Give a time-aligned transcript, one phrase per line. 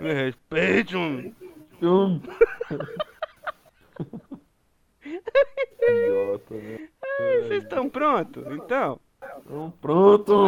[0.00, 1.34] Me respeite, homem.
[1.82, 2.20] Hum.
[5.82, 6.88] Idiota, né?
[7.42, 8.44] Vocês estão prontos?
[8.50, 9.00] Então.
[9.46, 10.46] Então, pronto.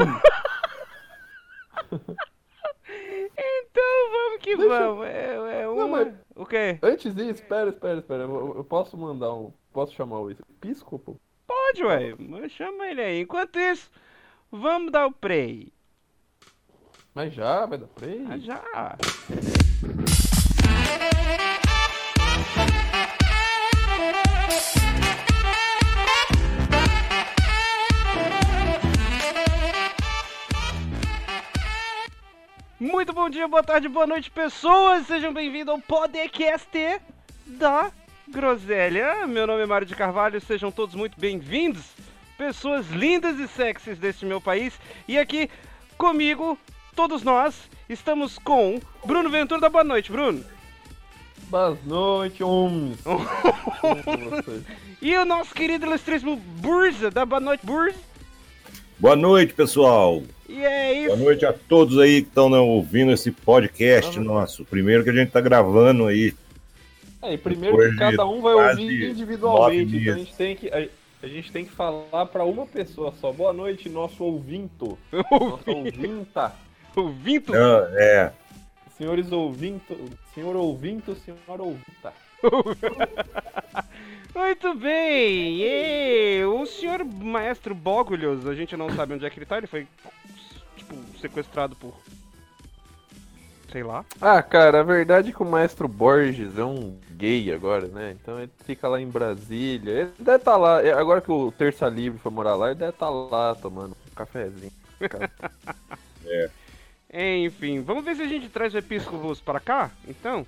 [3.41, 5.07] Então vamos que Deixa- vamos.
[5.07, 5.81] É, é uma...
[5.83, 6.79] Não, mas- O quê?
[6.83, 8.23] Antes disso, espera, espera, espera.
[8.25, 9.53] Eu, eu posso mandar um.
[9.73, 11.21] Posso chamar o episcopo?
[11.47, 12.15] Pode, ué.
[12.19, 13.21] Mas Chama ele aí.
[13.21, 13.91] Enquanto isso,
[14.51, 15.73] vamos dar o play.
[17.19, 18.25] Mas já, vai dar play?
[18.31, 18.97] Ah, já.
[32.79, 35.09] Muito bom dia, boa tarde, boa noite, pessoas!
[35.09, 37.01] Sejam bem-vindos ao podcast
[37.45, 37.91] da
[38.29, 39.27] Groselha.
[39.27, 41.83] Meu nome é Mário de Carvalho, sejam todos muito bem-vindos,
[42.37, 44.79] pessoas lindas e sexys deste meu país.
[45.09, 45.51] E aqui
[45.97, 46.57] comigo,
[46.99, 47.55] todos nós,
[47.89, 50.45] estamos com Bruno Ventura da Boa Noite, Bruno.
[51.49, 52.99] Boa noite, homens.
[55.01, 57.97] E o nosso querido ilustríssimo Burza, da Boa Noite, Burza.
[58.99, 60.25] Boa noite, pessoal.
[60.49, 61.07] E é isso.
[61.15, 64.65] Boa noite a todos aí que estão ouvindo esse podcast nosso.
[64.65, 66.35] Primeiro que a gente tá gravando aí.
[67.23, 69.97] É, e primeiro Depois que cada um vai ouvir individualmente.
[69.99, 70.69] Então a gente tem que.
[70.69, 70.89] A,
[71.23, 73.31] a gente tem que falar pra uma pessoa só.
[73.31, 74.99] Boa noite, nosso ouvinto.
[75.31, 76.68] Nossa ouvinta.
[76.99, 77.53] O Vinto.
[77.55, 78.33] Ah, é.
[78.97, 79.97] Senhores ouvinto.
[80.35, 82.13] Senhor ouvinto, senhora ouvinta.
[84.35, 85.61] Muito bem.
[85.63, 89.59] E o senhor maestro Bogulhos, a gente não sabe onde é que ele tá.
[89.59, 89.87] Ele foi,
[90.77, 91.95] tipo, sequestrado por.
[93.71, 94.05] Sei lá.
[94.21, 98.17] Ah, cara, a verdade é que o maestro Borges é um gay agora, né?
[98.21, 99.93] Então ele fica lá em Brasília.
[99.93, 100.83] Ele deve estar lá.
[100.83, 104.15] é, Agora que o Terça Livre foi morar lá, ele deve estar lá tomando um
[104.15, 104.73] cafezinho.
[105.09, 105.31] Cara.
[107.13, 109.91] Enfim, vamos ver se a gente traz o Episcopos pra cá?
[110.07, 110.47] Então.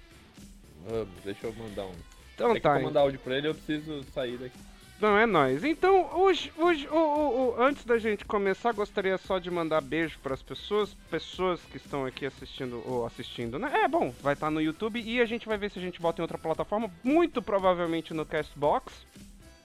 [0.86, 1.94] Vamos, deixa eu mandar um.
[2.34, 2.72] Então é tá.
[2.72, 4.56] pra mandar áudio pra ele, eu preciso sair daqui.
[5.00, 5.64] Não é nóis.
[5.64, 10.18] Então, hoje, hoje o- o- o- antes da gente começar, gostaria só de mandar beijo
[10.22, 13.70] para as pessoas, pessoas que estão aqui assistindo ou assistindo, né?
[13.84, 16.20] É bom, vai estar no YouTube e a gente vai ver se a gente bota
[16.20, 18.92] em outra plataforma, muito provavelmente no Castbox,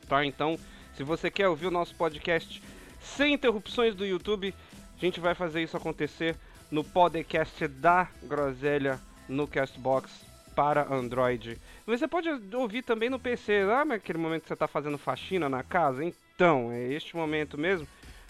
[0.07, 0.25] tá?
[0.25, 0.57] Então,
[0.95, 2.63] se você quer ouvir o nosso podcast
[3.01, 4.55] sem interrupções do YouTube,
[4.95, 6.37] a gente vai fazer isso acontecer
[6.71, 11.57] no podcast da Groselha no Castbox para Android.
[11.85, 15.63] Você pode ouvir também no PC, lá naquele momento que você está fazendo faxina na
[15.63, 16.03] casa.
[16.03, 17.87] Então, é este momento mesmo.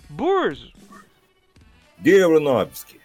[0.09, 0.71] Burzo!
[1.97, 2.99] Diga, Brunovski.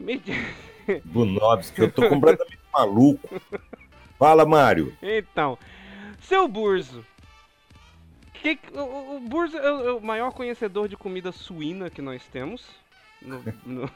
[0.00, 0.22] me-
[1.04, 3.40] Brunovski, eu tô completamente maluco.
[4.18, 4.96] Fala, Mário.
[5.02, 5.58] Então,
[6.20, 7.04] seu Burzo.
[8.34, 12.64] Que, o- o, Burzo é é o maior conhecedor de comida suína que nós temos
[13.22, 13.90] no, no,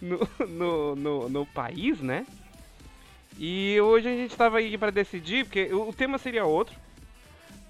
[0.00, 2.26] no, no, no- no país, né?
[3.38, 6.76] E hoje a gente estava aí para decidir, porque o, tema seria outro,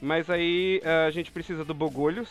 [0.01, 2.29] mas aí eh, a gente precisa do Bogolhos,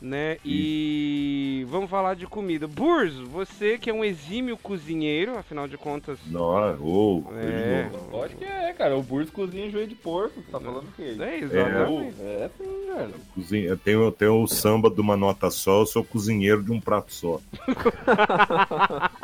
[0.00, 0.38] né?
[0.44, 2.66] E vamos falar de comida.
[2.66, 6.40] Burzo, você que é um exímio cozinheiro, afinal de contas, Não,
[6.80, 7.88] ô, É.
[7.90, 8.22] coisa boa.
[8.22, 8.96] Lógico que é, cara.
[8.96, 10.40] O Burso cozinha joelho de porco.
[10.50, 11.16] Tá falando o quê?
[11.20, 12.20] é exatamente.
[12.20, 13.14] É, é sim, velho.
[13.34, 16.72] Cozinha- Eu tenho, eu tenho o samba de uma nota só, eu sou cozinheiro de
[16.72, 17.40] um prato só.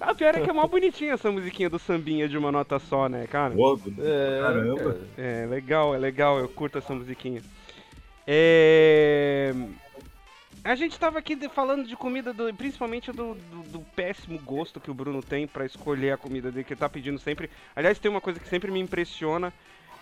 [0.00, 3.08] Ah, pior é que é mó bonitinha essa musiquinha do sambinha de uma nota só,
[3.08, 3.54] né, cara?
[3.56, 4.76] Ô, É, Caramba.
[4.78, 5.00] cara.
[5.16, 7.40] É, legal, é legal, eu curto essa musiquinha.
[8.26, 9.52] É...
[10.64, 14.78] A gente tava aqui de- falando de comida, do- principalmente do, do- do péssimo gosto
[14.80, 17.50] que o Bruno tem pra escolher a comida dele, que ele tá pedindo sempre.
[17.74, 19.52] Aliás, tem uma coisa que sempre me impressiona,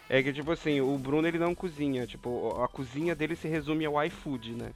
[0.08, 3.86] é que, tipo assim, o Bruno ele não cozinha, tipo, a cozinha dele se resume
[3.86, 4.72] ao iFood, né?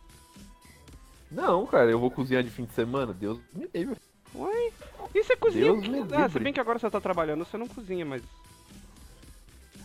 [1.30, 3.12] Não, cara, eu vou cozinhar de fim de semana.
[3.12, 3.96] Deus me livre.
[4.34, 4.70] Ué?
[5.14, 5.64] E você cozinha?
[5.64, 6.44] Deus me Ah, se livre.
[6.44, 8.22] bem que agora você tá trabalhando, você não cozinha, mas.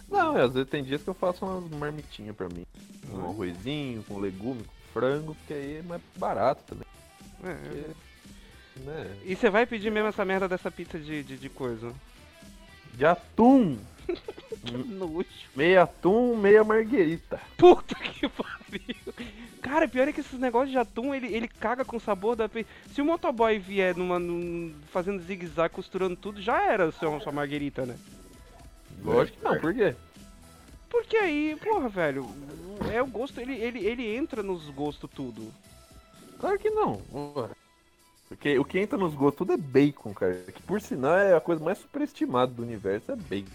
[0.10, 2.66] Não, às vezes tem dias que eu faço umas marmitinhas pra mim.
[3.12, 3.30] Um Uhum.
[3.30, 6.86] arrozinho, com legume, com frango, porque aí é mais barato também.
[7.44, 9.18] É, Porque, né?
[9.26, 11.94] E você vai pedir mesmo essa merda dessa pizza de, de, de coisa?
[12.94, 13.78] De atum.
[14.88, 15.26] Nojo.
[15.56, 17.40] Meia atum, meia marguerita.
[17.58, 19.14] Puta que pariu.
[19.62, 22.50] Cara, pior é que esses negócios de atum, ele, ele caga com o sabor da
[22.50, 22.70] pizza.
[22.94, 27.86] Se o motoboy vier numa, num- fazendo zigue-zague, costurando tudo, já era sua, sua marguerita,
[27.86, 27.96] né?
[29.04, 29.96] Lógico que não, por quê?
[30.90, 32.26] Porque aí, porra, velho,
[32.92, 35.52] é o gosto, ele, ele, ele entra nos gostos tudo.
[36.40, 37.02] Claro que não.
[38.28, 40.34] Porque o que entra nos gostos tudo é bacon, cara.
[40.54, 43.52] Que por sinal é a coisa mais superestimada do universo, é bacon.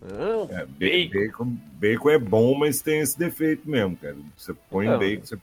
[0.00, 4.16] Não, É, ba- bacon, bacon é bom, mas tem esse defeito mesmo, cara.
[4.36, 4.98] Você põe Não.
[4.98, 5.38] bacon, você,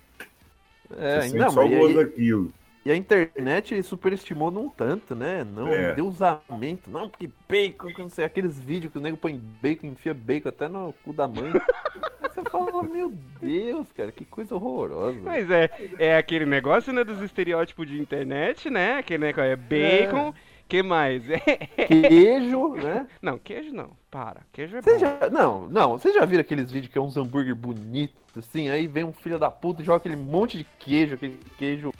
[0.97, 2.53] é, você sente não, só o gosto aí- daquilo.
[2.83, 5.43] E a internet superestimou num tanto, né?
[5.43, 5.93] Não, É.
[5.93, 6.89] deusamento.
[6.89, 10.49] Não, porque bacon, que não sei, aqueles vídeos que o nego põe bacon, enfia bacon
[10.49, 11.51] até no cu da mãe.
[11.53, 11.61] Aí
[12.33, 15.19] você fala, meu Deus, cara, que coisa horrorosa.
[15.23, 15.69] Mas é,
[15.99, 18.97] é aquele negócio, né, dos estereótipos de internet, né?
[18.97, 20.33] Aquele negócio é bacon.
[20.67, 21.21] Que mais?
[21.29, 21.37] É,
[21.85, 23.05] Queijo, né?
[23.21, 23.91] Não, queijo não.
[24.09, 24.41] Para.
[24.53, 24.99] Queijo é Você bom.
[24.99, 28.87] já, não, não, vocês já viram aqueles vídeos que é uns hambúrguer bonitos, assim, aí
[28.87, 31.91] vem um filho da puta e joga aquele monte de queijo, aquele queijo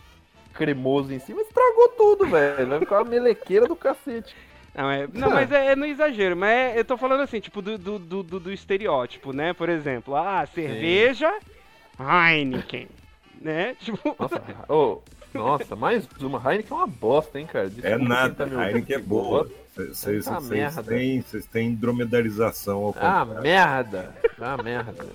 [0.54, 2.68] cremoso em cima, estragou tudo, velho.
[2.68, 4.36] Vai ficar uma melequeira do cacete.
[4.74, 6.36] Não, é, não mas é, é no exagero.
[6.36, 9.54] Mas é- eu tô falando assim, tipo, do, do, do, do- do estereótipo, né?
[9.54, 11.32] Por exemplo, ah, cerveja,
[12.00, 12.88] Heineken.
[13.42, 13.76] Né?
[13.82, 14.16] Tipo.
[14.20, 15.02] Nossa, ô,
[15.34, 16.38] nossa, mais uma.
[16.40, 17.66] Heineken é uma bosta, hein, cara.
[17.66, 19.50] É Desculpa quem nada, tá Heineken é boa.
[19.76, 20.84] Vocês Ah, vocês merda.
[20.84, 22.94] têm, vocês têm dromedarização ao Ah,
[23.26, 23.42] contrário.
[23.42, 24.16] merda.
[24.40, 25.06] Ah, merda.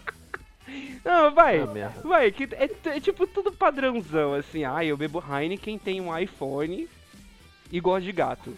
[1.05, 1.61] Não, vai.
[1.61, 1.93] Ah.
[2.03, 4.65] Vai, que é, é tipo tudo padrãozão, assim.
[4.65, 6.89] Ah, eu bebo Heineken, tenho um iPhone
[7.71, 8.57] e gosto de gato.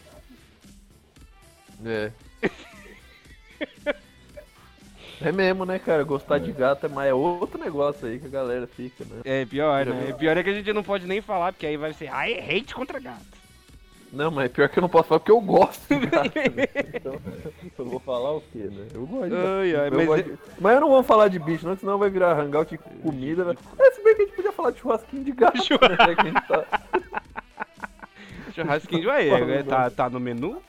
[1.84, 2.10] É.
[5.20, 6.05] É mesmo, né, cara?
[6.05, 9.20] Gostar de gato é, mas é outro negócio aí que a galera fica, né?
[9.25, 10.04] É pior, né?
[10.06, 10.16] viu?
[10.16, 12.38] Pior é que a gente não pode nem falar, porque aí vai ser, ah, é
[12.38, 13.26] hate contra gato.
[14.12, 16.34] Não, mas pior que eu não posso falar porque eu gosto de gato.
[16.34, 16.64] né?
[16.94, 17.20] Então,
[17.78, 18.87] eu vou falar o quê, né?
[18.94, 19.46] Eu gosto de gato.
[19.46, 21.76] Ai, ai, Eu mas gosto é- de- mas eu não vou falar de bicho, não,
[21.76, 23.44] senão vai virar hangout de comida.
[23.44, 23.55] Né?
[23.78, 26.14] É, se bem que a gente podia falar de churrasquinho de gato, né?
[26.14, 26.64] que a gente tá-
[28.55, 30.61] Churrasquinho de ué, é, tá, tá no menu?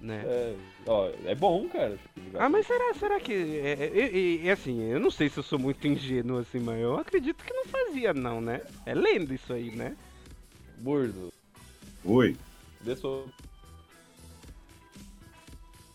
[0.00, 0.22] Né?
[0.24, 0.54] É,
[0.86, 1.98] ó, é bom, cara.
[2.34, 3.32] Ah, mas será, será que.
[3.32, 6.80] É, é, é, é assim, eu não sei se eu sou muito ingênuo assim, mas
[6.80, 8.60] eu acredito que não fazia, não, né?
[8.86, 9.96] É lenda isso aí, né?
[10.78, 11.32] Burdo,
[12.04, 12.36] Oi,
[12.96, 13.24] sua...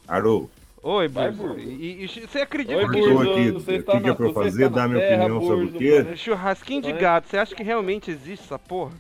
[0.08, 0.50] Arô,
[0.82, 1.38] Oi, Burzo.
[1.38, 1.60] Burzo.
[1.60, 3.14] E, e você acredita Oi, que Burzo.
[3.14, 4.66] Burdo, aqui, o está que que na- é pra fazer?
[4.66, 6.04] está Dar minha terra, opinião sobre o quê?
[6.04, 6.18] mano.
[6.18, 8.92] churrasquinho de gato, você acha que realmente existe essa porra?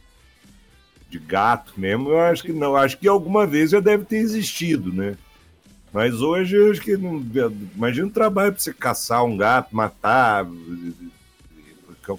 [1.10, 2.76] de gato mesmo, eu acho que não.
[2.76, 5.16] Acho que alguma vez já deve ter existido, né?
[5.92, 7.24] Mas hoje eu acho que não.
[7.76, 10.44] Imagina o trabalho pra você caçar um gato, matar,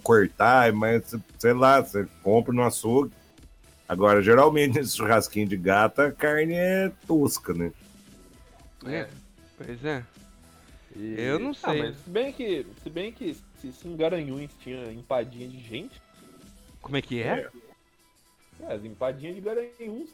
[0.03, 3.11] cortar, mas sei lá, você compra no açougue.
[3.89, 7.73] Agora, geralmente nesse churrasquinho de gato, a carne é tosca, né?
[8.87, 9.09] É.
[9.57, 10.03] Pois é.
[10.97, 11.83] E- Eu não Ah, sei.
[11.83, 16.01] mas se bem que, se bem que se, se em Garanhuns tinha empadinha de gente,
[16.81, 17.49] Como é que é?
[18.61, 20.11] é, as empadinhas de Garanhuns,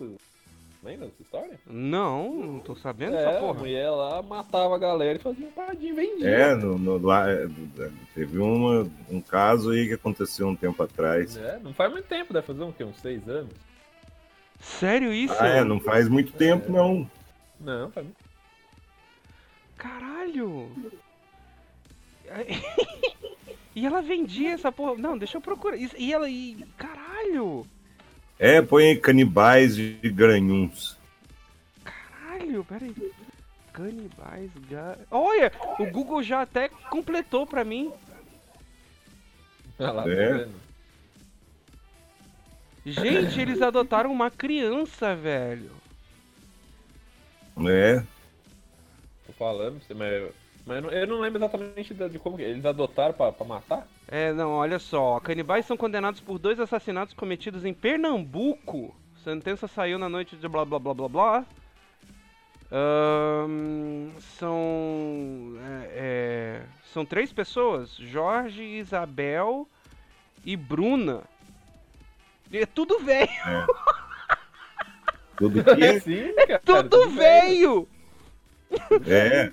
[0.83, 1.59] lembra dessa história?
[1.67, 3.59] Não, não tô sabendo é, essa a porra.
[3.61, 6.29] mulher lá matava a galera e fazia empadinha e vendia.
[6.29, 7.47] É, no, no- lá, é,
[8.15, 11.37] teve uma, um caso aí que aconteceu um tempo atrás.
[11.37, 12.85] É, não faz muito tempo, deve fazer um, quê?
[12.85, 13.53] uns seis anos?
[14.59, 15.35] Sério isso?
[15.39, 17.11] Ah, é, não faz muito tempo, não.
[17.59, 18.19] Não, faz muito
[19.77, 20.71] Caralho!
[23.75, 24.95] e ela vendia essa porra.
[24.97, 25.77] Não, deixa eu procurar.
[25.77, 26.29] Isso- E ela.
[26.29, 26.65] E...
[26.77, 27.67] Caralho!
[28.41, 30.97] É, põe aí canibais de Garanhuns.
[31.85, 32.95] Caralho, peraí.
[33.73, 34.97] Canibais, ga...
[35.11, 35.53] Olha!
[35.79, 37.93] O Google já até completou pra mim.
[39.79, 40.33] Olha lá, tá É.
[40.39, 40.55] vendo?
[42.87, 45.71] Gente, eles adotaram uma criança, velho.
[47.69, 48.03] É,
[49.27, 50.33] Tô falando pra você, mas,
[50.67, 53.47] mas eu, não, eu não lembro exatamente de, de como que eles adotaram pra, pra
[53.47, 53.87] matar.
[54.13, 55.21] É, não, olha só.
[55.21, 58.93] Canibais são condenados por dois assassinatos cometidos em Pernambuco.
[59.23, 61.47] Sentença saiu na noite de blá blá blá blá blá.
[62.73, 65.55] Ahn, são.
[65.63, 69.69] é, é, são três pessoas: Jorge, Isabel
[70.45, 71.23] e Bruna.
[72.51, 73.31] E É tudo velho!
[75.39, 76.63] tudo que Sim, cara.
[76.65, 77.89] Tudo velho!
[79.07, 79.53] é.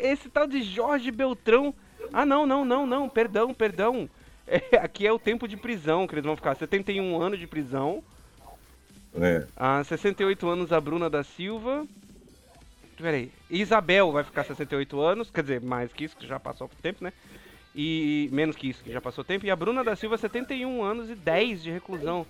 [0.10, 1.74] Esse tal de Jorge Beltrão.
[2.14, 3.08] Ah, não, não, não, não.
[3.08, 4.08] Perdão, perdão.
[4.46, 6.54] É, aqui é o tempo de prisão que eles vão ficar.
[6.54, 8.04] 71 anos de prisão.
[9.20, 9.46] é.
[9.56, 11.84] Ah, 68 anos a Bruna da Silva.
[12.96, 13.32] Peraí.
[13.50, 15.28] Isabel vai ficar 68 anos.
[15.28, 17.12] Quer dizer, mais que isso, que já passou o tempo, né?
[17.74, 19.44] E menos que isso, que já passou tempo.
[19.44, 22.24] E a Bruna da Silva, 71 anos e 10 de reclusão.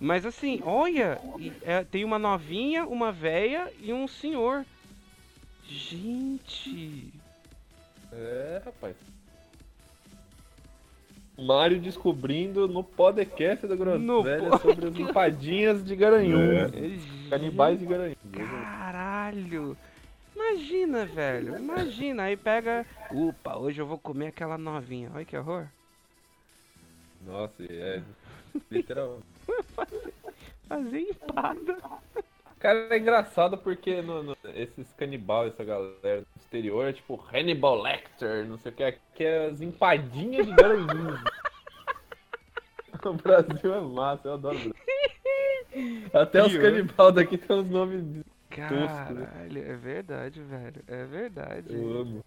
[0.00, 1.20] Mas assim, olha,
[1.62, 4.64] é, tem uma novinha, uma véia e um senhor.
[5.68, 7.12] Gente.
[8.12, 8.96] É, rapaz.
[11.40, 16.72] Mário descobrindo no podcast da Groselha sobre as empadinhas de Garanhuns.
[16.74, 17.30] É.
[17.30, 18.16] Canibais de Garanhuns.
[18.32, 19.76] Caralho!
[20.34, 21.58] Imagina, velho.
[21.58, 22.24] Imagina.
[22.24, 22.86] Aí pega.
[23.10, 25.10] Opa, hoje eu vou comer aquela novinha.
[25.14, 25.66] Olha que horror.
[27.26, 28.02] Nossa, é.
[28.70, 29.20] Literal.
[30.68, 31.76] Fazer empada.
[32.60, 37.80] Cara, é engraçado porque no, no- esses canibais, essa galera do exterior, é tipo Hannibal
[37.80, 41.20] Lecter, não sei o que, que é as empadinhas de Garanhuns.
[43.02, 44.74] o Brasil é massa, eu adoro o Brasil.
[46.12, 48.24] Até os canibal daqui tem uns nomes.
[48.50, 50.82] Caralho, é verdade, velho.
[50.86, 51.72] É verdade.
[51.74, 52.24] Eu amo.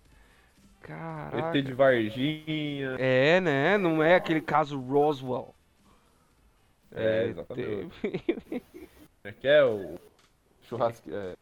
[0.81, 1.57] Caraca.
[1.57, 2.95] ET de Varginha.
[2.97, 3.77] É, né?
[3.77, 5.53] Não é aquele caso Roswell.
[6.91, 7.93] É, exatamente.
[9.25, 9.97] É que é o
[10.77, 11.09] churrasco.
[11.11, 11.35] É,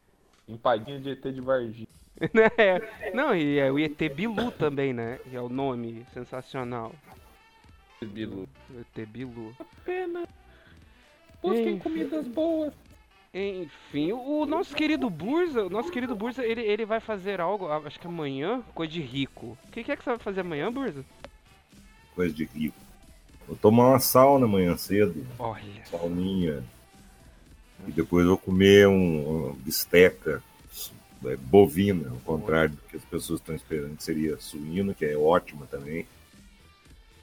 [0.48, 1.88] empadinha de ET de Varginha.
[2.22, 3.12] Né?
[3.16, 5.20] Não, e é o ET Bilu também, né?
[5.28, 6.94] Que é o nome sensacional.
[8.00, 8.48] Bilu.
[8.70, 9.56] O ET Bilu.
[9.84, 10.28] Pena.
[11.42, 12.74] Busquem comidas boas.
[13.34, 18.00] Enfim, o nosso querido Burza, o nosso querido Burza, ele, ele vai fazer algo, acho
[18.00, 19.58] que amanhã, coisa de rico.
[19.66, 21.06] O que, que é que você vai fazer amanhã, Burza?
[22.14, 22.76] Coisa de rico.
[23.48, 25.86] Vou tomar uma sauna amanhã cedo, Olha.
[25.86, 26.64] sauninha.
[27.88, 30.42] E depois vou comer um, uma bisteca
[31.26, 35.18] é, bovina, ao contrário do que as pessoas estão esperando, que seria suína, que é
[35.18, 36.06] ótima também.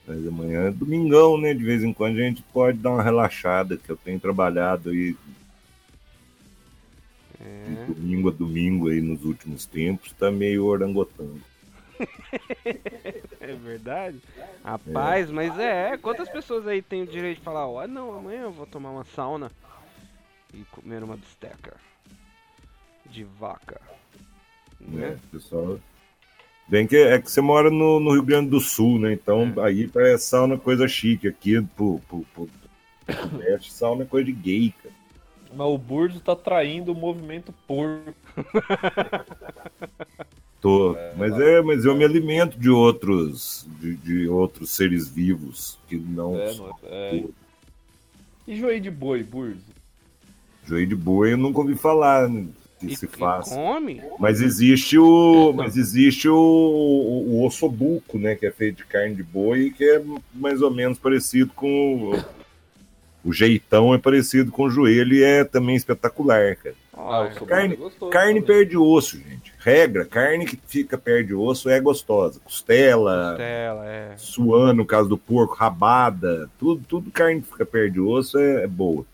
[0.06, 1.52] Mas amanhã é domingão, né?
[1.54, 5.14] De vez em quando a gente pode dar uma relaxada, que eu tenho trabalhado aí
[7.40, 7.84] É.
[7.86, 11.40] de domingo a domingo aí nos últimos tempos, tá meio orangotango.
[13.40, 14.18] É verdade?
[14.64, 18.52] Rapaz, mas é, quantas pessoas aí têm o direito de falar, ó, não, amanhã eu
[18.52, 19.50] vou tomar uma sauna
[20.54, 21.76] e comer uma bisteca
[23.06, 23.80] de vaca.
[24.80, 25.10] né?
[25.10, 25.18] Né?
[25.30, 25.78] Pessoal.
[26.68, 29.14] Bem que é que você mora no, no Rio Grande do Sul, né?
[29.14, 31.26] Então aí parece sauna coisa chique.
[31.26, 32.48] Aqui pro, pro, pro,
[33.06, 34.94] pro Sudeste, sauna é coisa de gay, cara.
[35.50, 38.12] Mas o Burzo tá traindo o movimento porco.
[40.60, 40.96] Tô.
[41.16, 46.38] Mas é, mas eu me alimento de outros, de, de outros seres vivos que não
[46.38, 47.24] É, são mano, é.
[48.46, 49.62] E joelho de boi, Burzo?
[50.68, 51.32] Joelho de boi.
[51.32, 52.46] Eu nunca ouvi falar né,
[52.78, 53.48] que E, se faz.
[53.48, 54.00] come?
[54.18, 58.34] Mas existe o, mas existe o, o, o ossobuco, né?
[58.34, 60.02] Que é feito de carne de boi, que é
[60.34, 62.24] mais ou menos parecido com o,
[63.24, 66.74] o jeitão é parecido com o joelho e é também espetacular, cara.
[67.00, 69.52] Ah, sobrado carne- é gostoso Carne perde osso, gente.
[69.60, 72.40] Regra, carne que fica perto de osso é gostosa.
[72.42, 74.14] Costela, costela, é.
[74.16, 78.64] suã, no caso do porco, rabada, tudo, tudo carne que fica perto de osso é,
[78.64, 79.04] é boa.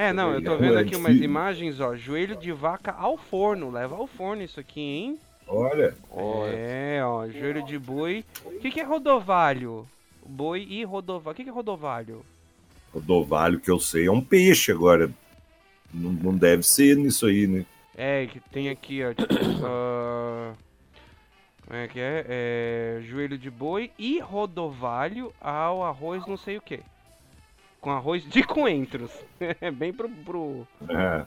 [0.00, 3.70] É, não, eu tô vendo é aqui umas imagens, ó, joelho de vaca ao forno,
[3.70, 5.18] leva ao forno isso aqui, hein?
[5.46, 5.94] Olha.
[6.54, 8.24] É, ó, joelho de boi.
[8.46, 9.86] O que, que é rodovalho?
[10.24, 11.32] Boi e rodovalho.
[11.32, 12.24] O que, que é rodovalho?
[12.94, 15.10] rodovalho que eu sei é um peixe agora.
[15.92, 17.66] Não, não deve ser nisso aí, né?
[17.94, 19.12] É, que tem aqui, ó.
[19.12, 19.34] Tipo,
[19.66, 20.54] ah,
[21.66, 22.24] como é que é?
[22.26, 23.02] é?
[23.02, 26.80] Joelho de boi e rodovalho ao arroz não sei o que.
[27.80, 29.10] Com arroz de coentros.
[29.60, 31.24] É bem pro, pro, É.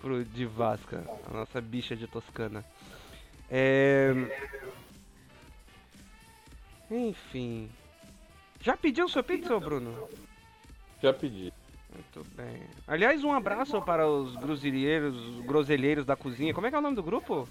[0.00, 2.64] pro de Vasca, a nossa bicha de Toscana.
[3.50, 4.12] É...
[6.90, 7.68] Enfim.
[8.60, 10.08] Já pediu sua pizza, ô Bruno?
[11.02, 11.52] Já pedi.
[11.92, 12.62] Muito bem.
[12.86, 16.52] Aliás, um abraço para os groselheiros, os groselheiros da cozinha.
[16.52, 17.48] Como é que é o nome do grupo?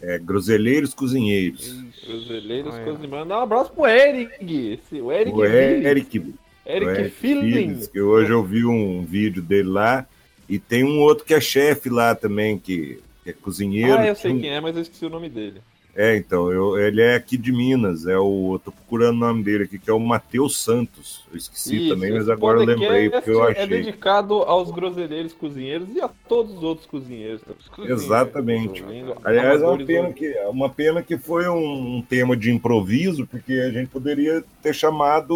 [0.00, 1.66] É, groselheiros cozinheiros.
[1.66, 2.06] Isso.
[2.06, 2.84] Brasileiros Olha.
[2.84, 3.08] cozinhando.
[3.08, 4.32] Mandar um abraço pro Eric.
[4.72, 5.44] Esse, o Eric O.
[5.44, 6.34] Eric,
[6.66, 7.10] Eric, Eric.
[7.10, 10.06] Phillips, que hoje eu vi um vídeo dele lá.
[10.48, 13.98] E tem um outro que é chefe lá também, que, que é cozinheiro.
[13.98, 15.60] Ah, eu sei quem é, mas eu esqueci o nome dele.
[15.96, 18.54] É, então, eu, ele é aqui de Minas, é o.
[18.54, 21.24] Eu tô procurando o nome dele aqui, que é o Matheus Santos.
[21.30, 23.66] Eu esqueci Isso, também, mas agora eu lembrei, porque eu É achei.
[23.66, 27.42] dedicado aos groselheiros cozinheiros e a todos os outros cozinheiros.
[27.60, 28.02] Os cozinheiros.
[28.04, 28.82] Exatamente.
[28.82, 30.14] Ouvindo, Aliás, é uma pena ouvindo.
[30.14, 34.42] que, é uma pena que foi um, um tema de improviso, porque a gente poderia
[34.62, 35.32] ter chamado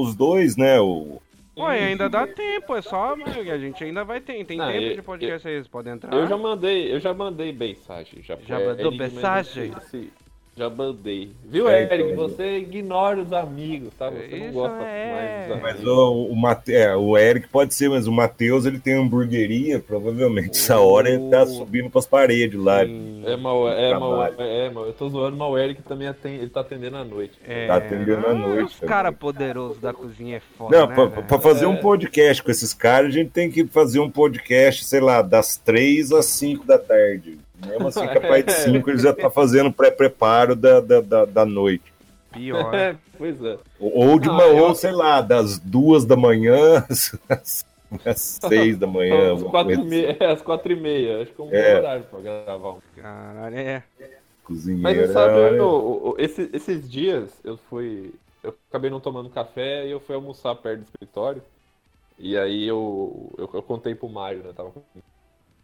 [0.00, 0.80] os dois, né?
[0.80, 1.20] O,
[1.58, 3.14] Ué, ainda dá tempo, é só.
[3.14, 4.44] A gente ainda vai ter.
[4.44, 6.12] Tem Não, tempo eu- de podcast aí, vocês podem entrar.
[6.12, 8.22] Eu já mandei, eu já mandei mensagem.
[8.22, 9.72] Já, Já mandou Eric, mas mensagem?
[9.78, 10.12] esse-
[10.56, 11.32] Já mandei.
[11.44, 12.12] Viu, É, Eric?
[12.12, 12.16] então.
[12.28, 14.08] Você ignora os amigos, tá?
[14.08, 15.48] Você não gosta é.
[15.60, 18.78] mais dos mas o, o, Mate, é, o Eric pode ser, mas o Matheus ele
[18.78, 22.84] tem hamburgueria, provavelmente essa hora ele tá subindo pras paredes lá.
[22.86, 23.22] Sim.
[23.26, 24.34] É, mal, é, mal, Trabalho.
[24.50, 24.86] é, mal.
[24.86, 27.32] Eu tô zoando, mas o Eric também atende, ele tá atendendo à noite.
[27.46, 28.88] É, Tá atendendo à ah, noite Os também.
[28.88, 30.74] caras poderosos da cozinha é foda.
[30.78, 31.80] Não, né, pra, pra fazer um É.
[31.82, 36.12] podcast com esses caras, a gente tem que fazer um podcast, sei lá, das três
[36.12, 37.38] às cinco da tarde.
[37.64, 41.84] Mesmo assim, capaz de cinco, ele já tá fazendo pré-preparo da, da, da, da noite.
[42.32, 42.74] Pior.
[42.74, 43.58] É, pois é.
[43.80, 47.18] Ou de Ah, uma, eu- ou sei lá, das duas da manhã às,
[48.04, 49.32] às seis da manhã.
[49.34, 51.22] Às quatro, e meia, é, às quatro e meia.
[51.22, 51.78] Acho que é um bom É.
[51.78, 52.76] horário pra gravar.
[52.96, 53.82] Caralho, é.
[53.98, 54.08] Mas
[54.44, 55.06] Cozinheira.
[55.06, 58.12] você sabe, é- o- o- o- esse- esses dias eu fui.
[58.44, 61.42] Eu acabei não tomando café e eu fui almoçar perto do escritório.
[62.18, 64.52] E aí eu, eu, eu contei pro Mário, né?
[64.54, 64.82] Tava com...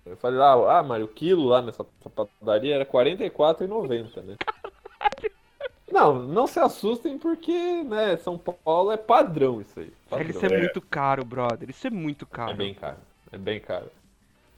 [0.05, 4.37] Eu falei lá, ah, Mário, o quilo lá nessa padaria era R$ 44,90, né?
[5.93, 9.93] Não, não se assustem porque, né, São Paulo é padrão isso aí.
[10.09, 10.31] Padrão.
[10.31, 11.69] Isso é muito caro, brother.
[11.69, 12.53] Isso é muito caro.
[12.53, 12.97] É bem caro.
[13.31, 13.91] É bem caro.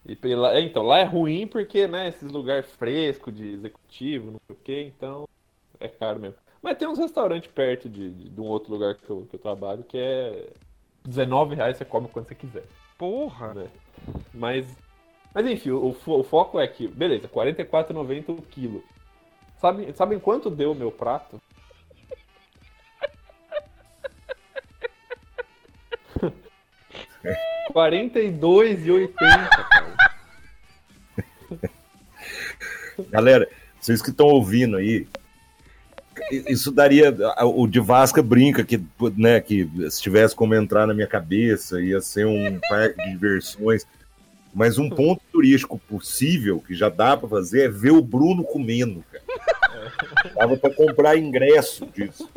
[0.07, 0.61] E pela...
[0.61, 4.81] Então, lá é ruim porque, né, esses lugares frescos de executivo, não sei o que,
[4.83, 5.29] então
[5.81, 6.37] é caro mesmo.
[6.63, 9.41] Mas tem uns restaurantes perto de, de, de um outro lugar que eu, que eu
[9.41, 10.49] trabalho que é
[11.05, 12.65] 19 reais você come quando você quiser.
[12.97, 13.53] Porra!
[13.55, 13.69] Né?
[14.33, 14.67] Mas,
[15.35, 18.85] mas enfim, o, o foco é que, beleza, R$ 44,90 o quilo.
[19.61, 21.41] Sabe, sabem quanto deu o meu prato?
[27.73, 29.95] Quarenta e dois e oitenta, cara.
[33.11, 33.49] Galera,
[33.81, 35.07] vocês que estão ouvindo aí,
[36.31, 37.14] isso daria.
[37.43, 38.81] O de Vasca brinca que,
[39.17, 43.87] né, que se tivesse como entrar na minha cabeça, ia ser um parque de diversões.
[44.55, 49.05] Mas um ponto turístico possível que já dá para fazer é ver o Bruno comendo,
[49.11, 49.25] cara.
[50.37, 52.29] Dava para comprar ingresso disso.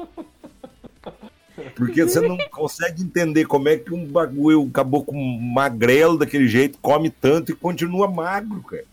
[1.76, 6.80] Porque você não consegue entender como é que um bagulho acabou com magrelo daquele jeito,
[6.82, 8.86] come tanto e continua magro, cara.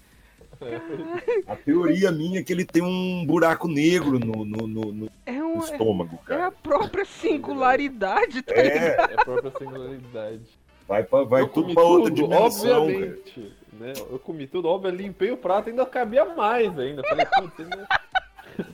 [1.46, 5.42] A teoria minha é que ele tem um buraco negro no, no, no, no é
[5.42, 6.40] um, estômago, cara.
[6.40, 9.10] É a própria singularidade, tá é, ligado?
[9.10, 10.42] É a própria singularidade.
[10.86, 13.92] Vai, pra, vai tudo pra outra dimensão, obviamente, né?
[14.10, 17.02] Eu comi tudo, óbvio, limpei o prato, ainda cabia mais ainda.
[17.02, 17.86] Falei, putz, né?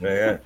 [0.02, 0.40] É.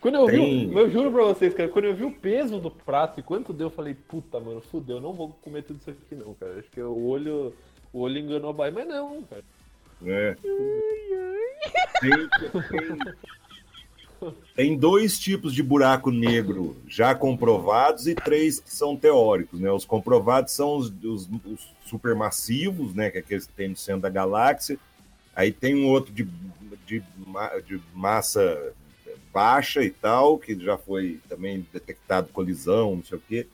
[0.00, 0.68] Quando eu Tem...
[0.68, 3.52] vi, eu juro pra vocês, cara, quando eu vi o peso do prato e quanto
[3.52, 6.58] deu, eu falei, puta, mano, fudeu, não vou comer tudo isso aqui não, cara.
[6.58, 7.54] Acho que o olho,
[7.92, 9.44] o olho enganou a baia, mas não, cara.
[10.06, 10.34] É.
[12.00, 12.98] Tem, tem,
[14.54, 19.60] tem, dois tipos de buraco negro já comprovados e três que são teóricos.
[19.60, 19.70] Né?
[19.70, 23.10] Os comprovados são os, os, os supermassivos, né?
[23.10, 24.78] que é aqueles que tem no centro da galáxia.
[25.34, 26.28] Aí tem um outro de,
[26.86, 27.02] de,
[27.66, 28.74] de massa
[29.32, 33.46] baixa e tal, que já foi também detectado colisão, não sei o quê.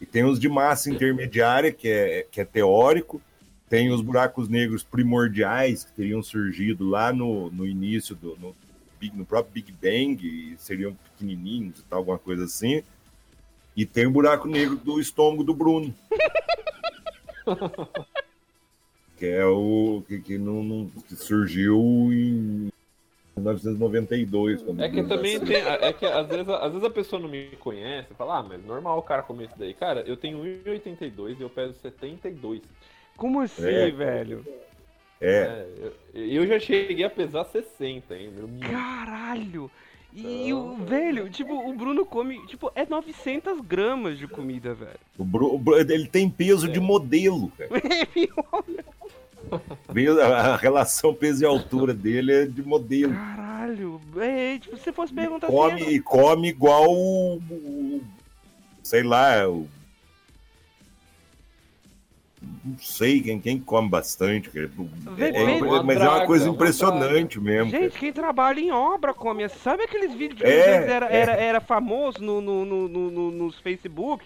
[0.00, 3.20] E tem os de massa intermediária, que é, que é teórico.
[3.68, 8.56] Tem os buracos negros primordiais que teriam surgido lá no, no início do no,
[9.14, 12.82] no próprio Big Bang, e seriam pequenininhos e tal, alguma coisa assim.
[13.76, 15.94] E tem o buraco negro do estômago do Bruno.
[19.16, 21.78] que é o que, que, não, não que surgiu
[22.12, 22.70] em
[23.36, 24.64] 1992.
[24.78, 25.56] é que também tem.
[25.56, 28.98] É que às vezes, às vezes a pessoa não me conhece fala, ah, mas normal
[28.98, 29.72] o cara comer isso daí.
[29.74, 32.62] Cara, eu tenho 1,82 e eu peso 72.
[33.16, 33.90] Como assim, é.
[33.90, 34.44] velho?
[34.46, 34.69] É.
[35.20, 35.66] é
[36.14, 38.42] eu, já cheguei a pesar 60 ainda.
[38.60, 39.70] Caralho!
[40.12, 40.72] E então...
[40.72, 44.98] o velho, tipo, o Bruno come, tipo, é 900 gramas de comida, velho.
[45.16, 46.70] O Bruno, ele tem peso é.
[46.70, 47.70] de modelo, cara.
[50.52, 53.12] a relação peso e altura dele é de modelo.
[53.12, 56.02] Caralho, é, tipo, se fosse perguntar come, assim.
[56.02, 58.02] Come igual o, o,
[58.82, 59.68] Sei lá, o
[62.42, 64.50] não sei quem, quem come bastante.
[64.56, 67.70] É, é, mas é uma coisa impressionante mesmo.
[67.70, 69.46] Gente, quem trabalha em obra come.
[69.48, 71.16] Sabe aqueles vídeos que é, era, é.
[71.16, 74.24] era, era famoso no, no, no, no, nos Facebook?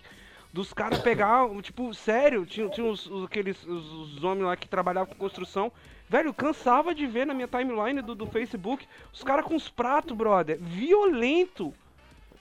[0.53, 4.69] Dos caras pegar, tipo, sério, tinha, tinha os, os aqueles os, os homens lá que
[4.69, 5.73] trabalhavam com construção.
[6.09, 10.17] Velho, cansava de ver na minha timeline do, do Facebook os caras com os pratos,
[10.17, 10.59] brother.
[10.61, 11.75] Violento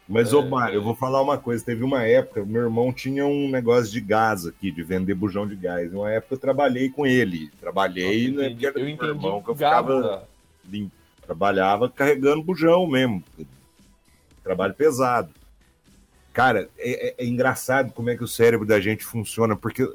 [0.07, 1.63] mas, é, ô Mário, eu vou falar uma coisa.
[1.63, 5.55] Teve uma época, meu irmão tinha um negócio de gás aqui, de vender bujão de
[5.55, 5.93] gás.
[5.93, 7.49] Uma época eu trabalhei com ele.
[7.59, 8.57] Trabalhei, Nossa, né?
[8.61, 9.01] Era eu entendi.
[9.01, 10.27] Meu irmão, que eu ficava.
[11.25, 13.23] Trabalhava carregando bujão mesmo.
[14.43, 15.29] Trabalho pesado.
[16.33, 19.87] Cara, é, é, é engraçado como é que o cérebro da gente funciona, porque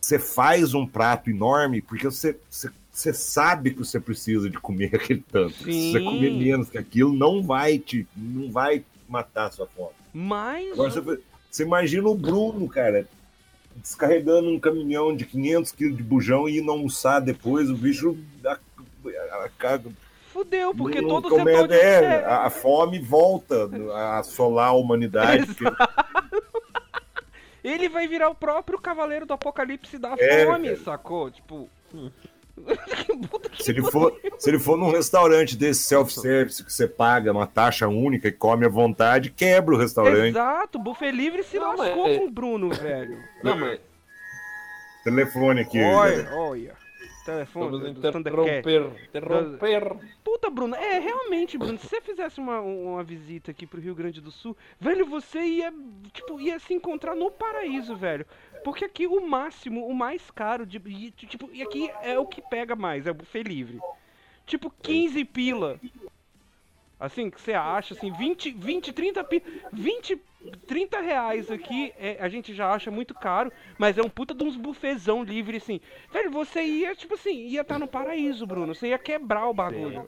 [0.00, 4.90] você faz um prato enorme, porque você, você, você sabe que você precisa de comer
[4.96, 5.54] aquele tanto.
[5.62, 5.72] Sim.
[5.72, 8.06] Se você comer menos que aquilo, não vai te.
[8.16, 9.94] não vai matar a sua fome.
[10.12, 10.72] Mas.
[10.72, 13.06] Agora, você, você imagina o Bruno, cara,
[13.76, 18.16] descarregando um caminhão de 500 quilos de bujão e indo almoçar depois, o bicho.
[18.44, 19.80] A, a, a,
[20.32, 21.74] Fudeu, porque não, todo setor é, de...
[21.74, 25.46] é, a, a fome volta a assolar a humanidade.
[27.62, 30.80] Ele vai virar o próprio cavaleiro do apocalipse da é, fome, cara.
[30.80, 31.30] sacou?
[31.30, 31.70] Tipo.
[33.60, 37.88] Se, ele for, se ele for num restaurante desse self-service que você paga uma taxa
[37.88, 40.30] única e come à vontade, quebra o restaurante.
[40.30, 42.18] Exato, buffet livre se não, lascou mas...
[42.18, 43.18] com o Bruno, velho.
[43.42, 43.80] Não, mas...
[45.02, 45.82] Telefone aqui.
[45.82, 46.84] Olha, olha.
[47.24, 47.90] Telefone.
[47.90, 48.90] Interromper.
[49.08, 49.96] Interromper.
[50.22, 54.20] Puta, Bruno, é realmente, Bruno, se você fizesse uma, uma visita aqui pro Rio Grande
[54.20, 55.72] do Sul, velho, você ia,
[56.12, 58.26] tipo, ia se encontrar no paraíso, velho.
[58.64, 60.80] Porque aqui o máximo, o mais caro, de,
[61.12, 63.78] tipo, e aqui é o que pega mais, é o buffet livre.
[64.46, 65.78] Tipo, 15 pila.
[66.98, 69.42] Assim, que você acha, assim, 20, 20, 30 pi...
[69.70, 70.18] 20,
[70.66, 74.42] 30 reais aqui, é, a gente já acha muito caro, mas é um puta de
[74.42, 75.80] uns bufezão livre, assim.
[76.10, 78.74] Velho, você ia, tipo assim, ia estar no paraíso, Bruno.
[78.74, 80.06] Você ia quebrar o bagulho.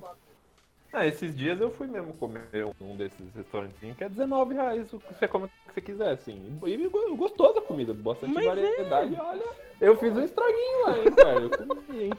[0.96, 4.98] Ah, esses dias eu fui mesmo comer um desses restaurantinhos que é 19 reais, o
[4.98, 6.58] que você come o que você quiser, assim.
[6.64, 8.48] E go- gostosa a comida, bastante Mas é.
[8.48, 9.14] variedade.
[9.20, 9.44] Olha,
[9.78, 11.38] eu fiz um estraguinho lá, hein, cara.
[11.40, 12.10] Eu comi, hein.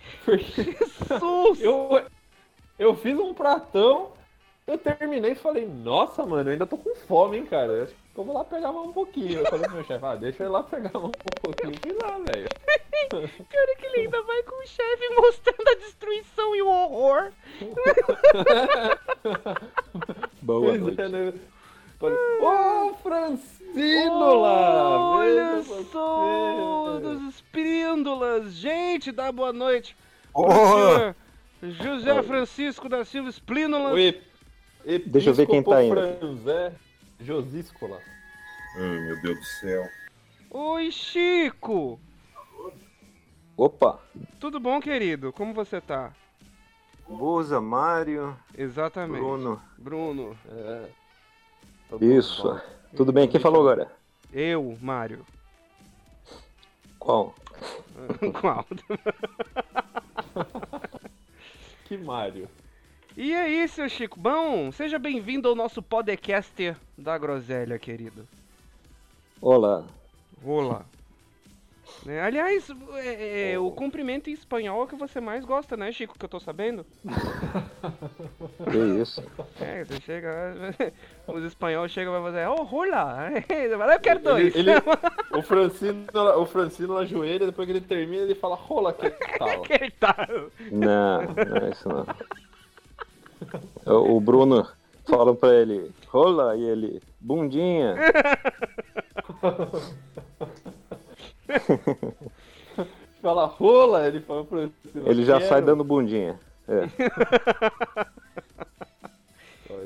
[0.24, 1.60] Porque Jesus!
[1.60, 2.06] eu,
[2.78, 4.12] eu fiz um pratão,
[4.66, 7.84] eu terminei e falei, nossa, mano, eu ainda tô com fome, hein, cara.
[7.84, 9.40] Acho que eu vou lá pegar mais um pouquinho.
[9.40, 11.10] Eu falei pro meu chefe, ah, deixa eu ir lá pegar mais um
[11.42, 11.74] pouquinho.
[11.82, 12.48] Fui lá, velho.
[13.10, 17.32] Cara, que ele ainda vai com o chefe mostrando a destruição e o horror.
[20.42, 21.00] Boa Pois noite.
[21.00, 21.32] é, né?
[21.98, 25.16] Falei, Ô, Francino lá!
[25.16, 28.52] Olha só, você." dos espíndolas.
[28.54, 29.96] Gente, dá boa noite.
[30.34, 31.14] Senhor
[31.62, 33.30] José Francisco da Silva
[34.84, 35.94] ep- Deixa eu ver quem tá indo.
[35.94, 36.72] Franzé
[37.24, 38.00] Josíscola.
[38.76, 39.88] Ai, meu Deus do céu.
[40.50, 41.98] Oi, Chico.
[43.56, 44.00] Opa!
[44.38, 45.32] Tudo bom, querido?
[45.32, 46.12] Como você tá?
[47.08, 49.20] Buza, Mário, Exatamente.
[49.20, 49.62] Bruno.
[49.78, 50.36] Bruno.
[50.48, 50.88] É.
[51.88, 52.42] Tá Isso.
[52.42, 52.60] bom.
[52.96, 53.28] Tudo bem?
[53.28, 53.90] Quem falou agora?
[54.32, 55.24] Eu, Mário.
[56.98, 57.34] Qual?
[58.40, 58.66] Qual?
[61.84, 62.48] Que Mário.
[63.16, 64.18] E aí, seu Chico?
[64.18, 68.26] Bom, seja bem-vindo ao nosso podcast da Groselha, querido.
[69.40, 69.84] Olá.
[70.44, 70.84] Olá.
[72.04, 75.92] Né, Aliás, é, é, o cumprimento em espanhol é o que você mais gosta, né,
[75.92, 76.18] Chico?
[76.18, 76.84] Que eu tô sabendo.
[78.70, 79.22] Que isso?
[79.60, 80.54] É, você chega.
[81.28, 83.30] Os espanhóis chegam e vai fazer, oh, rola!
[83.92, 84.56] Eu quero dois!
[84.56, 84.80] Ele, ele-
[85.32, 86.06] o, Francino,
[86.38, 89.62] o Francino ajoelha, depois que ele termina, ele fala, rola que tal.
[89.62, 90.26] Que tá.
[90.72, 92.06] Não, não é isso não.
[93.86, 94.66] O Bruno
[95.06, 97.94] falam pra ele, rola, e ele, bundinha.
[103.20, 104.72] Fala rola, ele fala Francino.
[105.06, 105.48] Ele já "Quero".
[105.48, 106.38] sai dando bundinha.
[106.68, 106.88] É.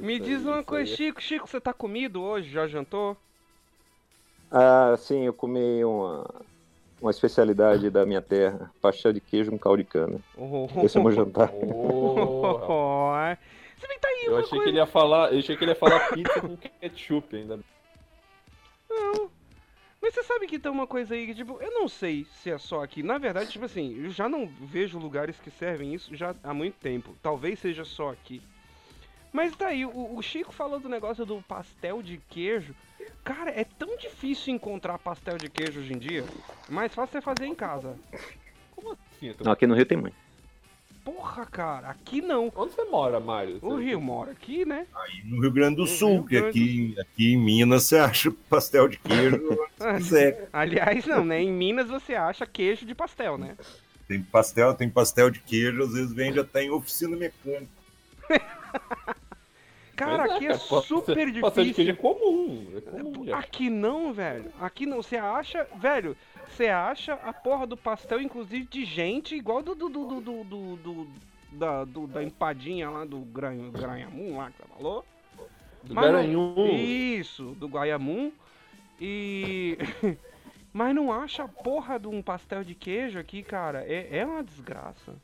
[0.02, 0.94] Me diz uma coisa.
[0.94, 2.50] Chico, Chico, você tá comido hoje?
[2.50, 3.16] Já jantou?
[4.50, 6.26] Ah, sim, eu comi uma,
[7.00, 10.18] uma especialidade da minha terra, pastel de queijo com caldo de cana.
[10.36, 11.50] Oh, Esse é o meu jantar.
[12.42, 13.38] Rapaz.
[13.78, 14.64] Você bem tá aí Eu achei coisa.
[14.64, 17.60] que ele ia falar, eu achei que ele ia falar pizza com ketchup ainda.
[18.90, 19.30] Não.
[20.00, 22.58] Mas você sabe que tem uma coisa aí que, tipo, eu não sei se é
[22.58, 23.02] só aqui.
[23.02, 26.74] Na verdade, tipo assim, eu já não vejo lugares que servem isso já há muito
[26.76, 27.14] tempo.
[27.22, 28.40] Talvez seja só aqui.
[29.32, 32.74] Mas tá aí, o, o Chico falou do negócio do pastel de queijo.
[33.24, 36.24] Cara, é tão difícil encontrar pastel de queijo hoje em dia.
[36.68, 37.94] É mais fácil você fazer em casa.
[38.74, 39.34] Como assim?
[39.44, 40.16] Não, aqui no Rio tem muito.
[41.04, 42.52] Porra, cara, aqui não.
[42.54, 43.58] Onde você mora, Mário?
[43.62, 44.86] O Rio mora aqui, né?
[45.24, 48.98] No Rio Grande do Sul, que Grande aqui, aqui em Minas você acha pastel de
[48.98, 49.40] queijo
[49.96, 50.48] quiser.
[50.52, 51.42] Aliás, não, né?
[51.42, 53.56] Em Minas você acha queijo de pastel, né?
[54.06, 57.77] Tem pastel, tem pastel de queijo, às vezes vende até em oficina mecânica.
[59.96, 61.92] Cara, aqui é pastel- super Pastel de queijo difícil.
[61.92, 62.66] é comum.
[62.76, 63.34] É comum.
[63.34, 64.52] Aqui não, velho.
[64.60, 65.02] Aqui não.
[65.02, 66.16] Você acha, velho,
[66.48, 69.74] você acha a porra do pastel, inclusive, de gente igual do.
[69.74, 71.08] do, do, do, do, do-
[71.50, 75.04] da, do- da empadinha lá do Gran- Granhamum lá que você falou.
[75.82, 76.66] Do Mas não-.
[76.76, 78.30] Isso, do Guaiamum.
[79.00, 79.76] E.
[80.72, 83.82] Mas não acha a porra de um pastel de queijo aqui, cara.
[83.84, 85.16] É, é uma desgraça.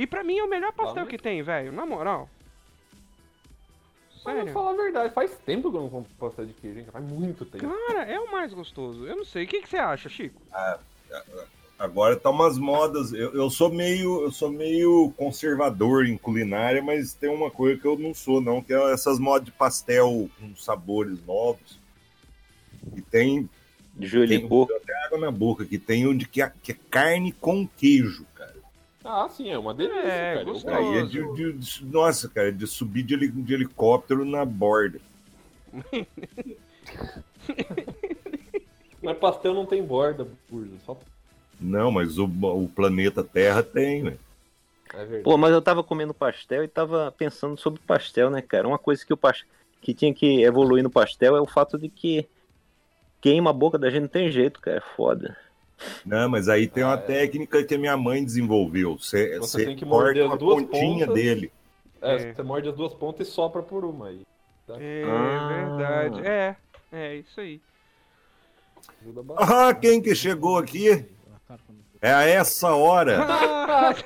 [0.00, 1.70] E pra mim é o melhor pastel que tem, velho.
[1.72, 2.26] Na moral.
[4.24, 4.52] Mas eu vou Sério.
[4.54, 6.86] falar a verdade, faz tempo que eu não compro pastel de queijo, hein?
[6.90, 7.68] Faz muito tempo.
[7.86, 9.06] Cara, é o mais gostoso.
[9.06, 9.44] Eu não sei.
[9.44, 10.40] O que, que você acha, Chico?
[11.78, 13.12] Agora tá umas modas.
[13.12, 17.86] Eu, eu sou meio, eu sou meio conservador em culinária, mas tem uma coisa que
[17.86, 21.78] eu não sou, não, que é essas modas de pastel com sabores novos.
[22.96, 23.50] E tem,
[23.94, 24.72] De joelho tem porco.
[24.72, 28.24] até água na boca, que tem um de que é, que é carne com queijo,
[28.34, 28.59] cara.
[29.04, 30.40] Ah, sim, é uma delícia, É, cara.
[30.48, 30.74] Eu gostoso.
[30.76, 35.00] Aí é de, de- de- nossa, cara, de subir de, de helicóptero na borda.
[39.02, 40.76] Mas pastel não tem borda, burza.
[40.84, 40.98] Só...
[41.58, 44.18] Não, mas o, o planeta Terra tem, né?
[44.92, 45.20] É.
[45.22, 48.66] Pô, mas eu tava comendo pastel e tava pensando sobre pastel, né, cara?
[48.68, 49.44] Uma coisa que o pas-
[49.80, 52.28] que tinha que evoluir no pastel é o fato de que
[53.20, 54.78] queima a boca da gente não tem jeito, cara.
[54.78, 55.36] É foda.
[56.04, 57.02] Não, mas aí tem uma Ah, é.
[57.02, 58.98] técnica que a minha mãe desenvolveu.
[58.98, 61.22] Você, Você você tem que morder as a duas pontinha pontas.
[61.22, 61.52] dele.
[62.02, 62.34] É, É.
[62.34, 64.22] você morde as duas pontas e sopra por uma aí.
[64.78, 65.48] É Ah.
[65.76, 66.26] verdade.
[66.26, 66.56] É,
[66.92, 67.60] é isso aí.
[69.36, 71.04] Ah, quem que chegou aqui?
[72.00, 73.18] É a essa hora.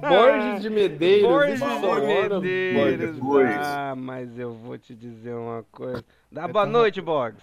[0.00, 1.28] Borges de Medeiros.
[1.28, 3.66] Borges de Medeiros.
[3.66, 6.04] Ah, mas eu vou te dizer uma coisa.
[6.30, 7.42] Dá Eu boa noite, Boggs.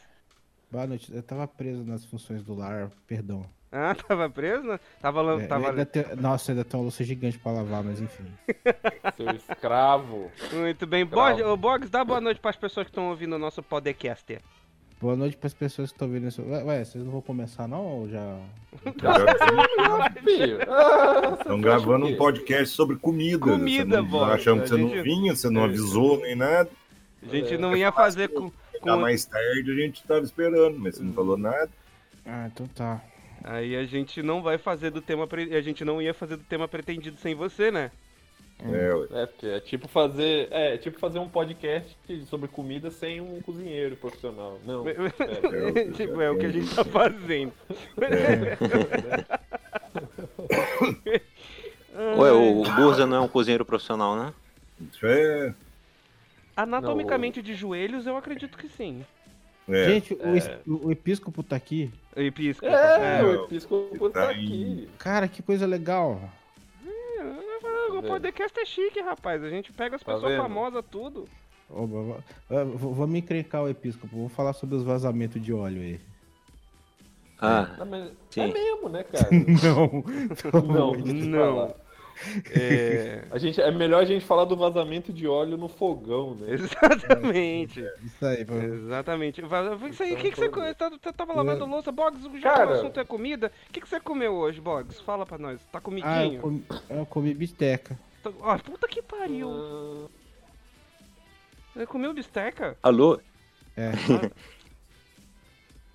[0.74, 1.14] Boa noite.
[1.14, 3.46] Eu tava preso nas funções do lar, perdão.
[3.76, 4.68] Ah, tava preso?
[4.68, 4.80] né?
[5.02, 5.70] Tava, É, tava...
[5.72, 8.24] ainda tenho- Nossa, ainda tem uma louça gigante pra lavar, mas enfim.
[9.18, 10.30] Seu escravo.
[10.52, 11.04] Muito bem.
[11.04, 14.38] Borges, dá boa noite pras pessoas que estão ouvindo o nosso podcast.
[15.02, 16.44] Boa noite pras pessoas que estão vendo isso.
[16.44, 18.38] Ué, ué, vocês não vão começar não ou já.
[20.68, 23.40] Ah, Estão gravando um podcast sobre comida.
[23.40, 24.32] Comida, não, boy.
[24.34, 26.70] Achando que você não gente- vinha, você não avisou nem nada.
[27.24, 28.52] A gente não ia fazer com...
[28.84, 28.98] Com...
[28.98, 31.70] mais tarde a gente tava esperando, mas você não falou nada.
[32.26, 33.02] Ah, então tá.
[33.44, 35.28] Aí a gente não vai fazer do tema...
[35.28, 35.56] Pre...
[35.56, 37.92] A gente não ia fazer do tema pretendido sem você, né?
[38.62, 39.08] É, ué.
[39.12, 40.48] É, porque é tipo fazer.
[40.52, 44.60] É, tipo fazer um podcast sobre comida sem um cozinheiro profissional.
[44.66, 44.86] Não.
[45.74, 47.52] É, tipo, é o que a gente tá fazendo.
[52.18, 54.34] Ué, o Burza não é um cozinheiro profissional, né?
[54.92, 55.54] Isso é.
[56.56, 59.04] Anatomicamente de joelhos, eu acredito que sim.
[59.68, 59.86] é.
[59.86, 61.92] Gente, o, es- o episcopo tá aqui.
[62.16, 62.72] Episcopo.
[62.72, 64.88] é, É, o episcopo tá Tá aqui.
[65.00, 66.22] Cara, que coisa legal.
[67.96, 69.44] O podcast é chique, rapaz.
[69.44, 70.42] A gente pega as Tá pessoas vendo?
[70.42, 71.28] famosas, tudo.
[71.70, 72.18] Vou- vou-
[72.50, 74.16] vou- Vou me encrencar o episcopo.
[74.16, 76.00] Vou falar sobre os vazamentos de óleo aí.
[77.40, 78.42] Ah, mas Sim.
[78.42, 79.28] é mesmo, né, cara?
[79.32, 80.04] Não.
[80.74, 81.76] Não, Não.
[82.56, 83.24] É.
[83.32, 86.54] A gente, é melhor a gente falar do vazamento de óleo no fogão, né?
[86.54, 87.80] Exatamente.
[88.04, 88.54] Isso aí, pô.
[88.56, 89.42] Exatamente.
[89.90, 92.24] Isso aí, o que, que você Então, co- tá- Você tava lavando louça, Boggs?
[92.24, 92.74] Já que o Cara.
[92.76, 95.02] assunto é comida, o que, que você comeu hoje, Boggs?
[95.04, 95.60] Fala pra nós.
[95.72, 96.42] Tá Ah, eu comidinho?
[96.42, 97.98] comi, eu comi bisteca.
[98.40, 99.50] Ó, puta que pariu.
[99.52, 100.08] Ah,
[101.76, 102.78] Você comeu bisteca?
[102.84, 103.20] alô?
[103.76, 103.92] É.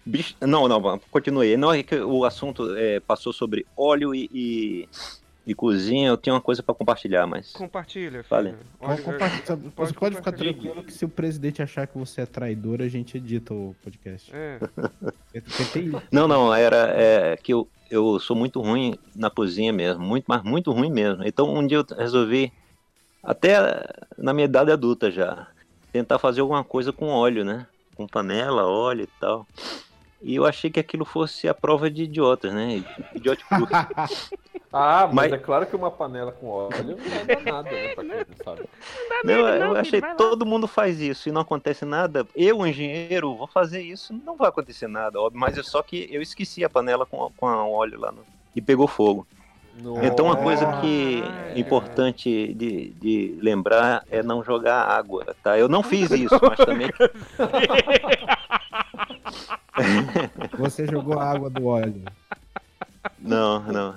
[0.04, 0.34] Bicho...
[0.40, 1.56] Não, não, continuei.
[1.56, 4.88] Não, é que o assunto é, passou sobre óleo e, e,
[5.48, 6.08] e cozinha.
[6.08, 7.52] Eu tinha uma coisa pra compartilhar, mas.
[7.52, 8.26] Compartilha, filho.
[8.28, 8.54] Vale.
[8.80, 12.26] Olha, Compartilha- Você pode pode ficar tranquilo que se o presidente achar que você é
[12.26, 14.30] traidor, a gente edita o podcast.
[14.34, 14.58] É.
[16.12, 20.04] Não, não, era é, que eu, eu sou muito ruim na cozinha mesmo.
[20.04, 21.24] Muito, mas muito ruim mesmo.
[21.24, 22.52] Então um dia eu resolvi,
[23.22, 23.56] até
[24.16, 25.46] na minha idade adulta já,
[25.92, 27.66] tentar fazer alguma coisa com óleo, né?
[27.96, 29.46] Com panela, óleo e tal.
[30.20, 32.82] E eu achei que aquilo fosse a prova de idiotas, né?
[33.14, 33.72] Idiote puto.
[34.70, 37.88] Ah, mas, Mas- é claro que uma panela com óleo não dar nada, né?
[37.94, 38.68] Pra quem não sabe.
[39.24, 40.14] Não, nele, eu não, achei filho, lá.
[40.14, 42.26] todo mundo faz isso e não acontece nada.
[42.36, 45.40] Eu, engenheiro, vou fazer isso, não vai acontecer nada, óbvio.
[45.40, 48.22] Mas é só que eu esqueci a panela com, com a óleo lá no-
[48.54, 49.26] e pegou fogo.
[50.02, 51.22] Então uma coisa que
[51.54, 55.58] é importante de, de lembrar é não jogar água, tá?
[55.58, 56.90] Eu não fiz isso, mas também
[60.58, 62.02] Você jogou a água do óleo.
[63.18, 63.94] não, não.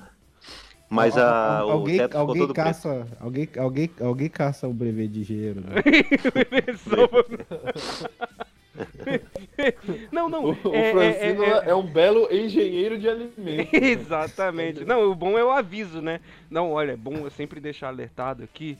[0.89, 2.65] Mas a, al- o alguém, teto ficou alguém todo preto.
[2.65, 5.81] caça, alguém, alguém, alguém caça o brevet de engenheiro, né?
[10.11, 10.45] não, não.
[10.45, 13.71] O, o é- é- Francino é- é, é- um belo engenheiro de alimentos.
[13.73, 14.85] Exatamente.
[14.85, 16.19] Não, o bom é o aviso, né?
[16.49, 18.77] Não, olha, é bom eu sempre deixar alertado aqui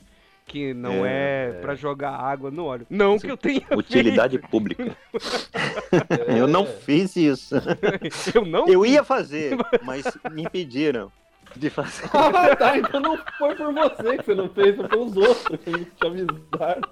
[0.52, 2.86] que não é, É, pra jogar água no óleo.
[2.90, 4.94] Não que eu tenha Utilidade pública.
[6.28, 7.56] Eu não fiz isso.
[7.60, 8.36] feito.
[8.36, 8.68] Eu não.
[8.68, 11.10] Eu ia fazer, mas me impediram
[11.56, 12.04] de fazer.
[12.12, 15.84] Ah, tá, então não foi por você que você não fez, foi pelos outros que
[15.84, 16.82] te avisaram.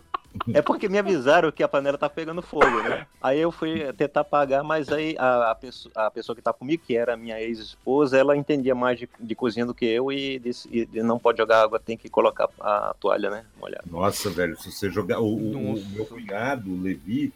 [0.53, 3.07] É porque me avisaram que a panela tá pegando fogo, né?
[3.21, 6.83] Aí eu fui tentar apagar, mas aí a, a, pessoa, a pessoa que tá comigo,
[6.87, 10.69] que era minha ex-esposa, ela entendia mais de, de cozinha do que eu e, disse,
[10.73, 13.45] e não pode jogar água, tem que colocar a toalha, né?
[13.61, 13.85] Molhada.
[13.91, 15.21] Nossa, velho, se você jogar.
[15.21, 17.33] O, o- o meu cunhado, o Levi,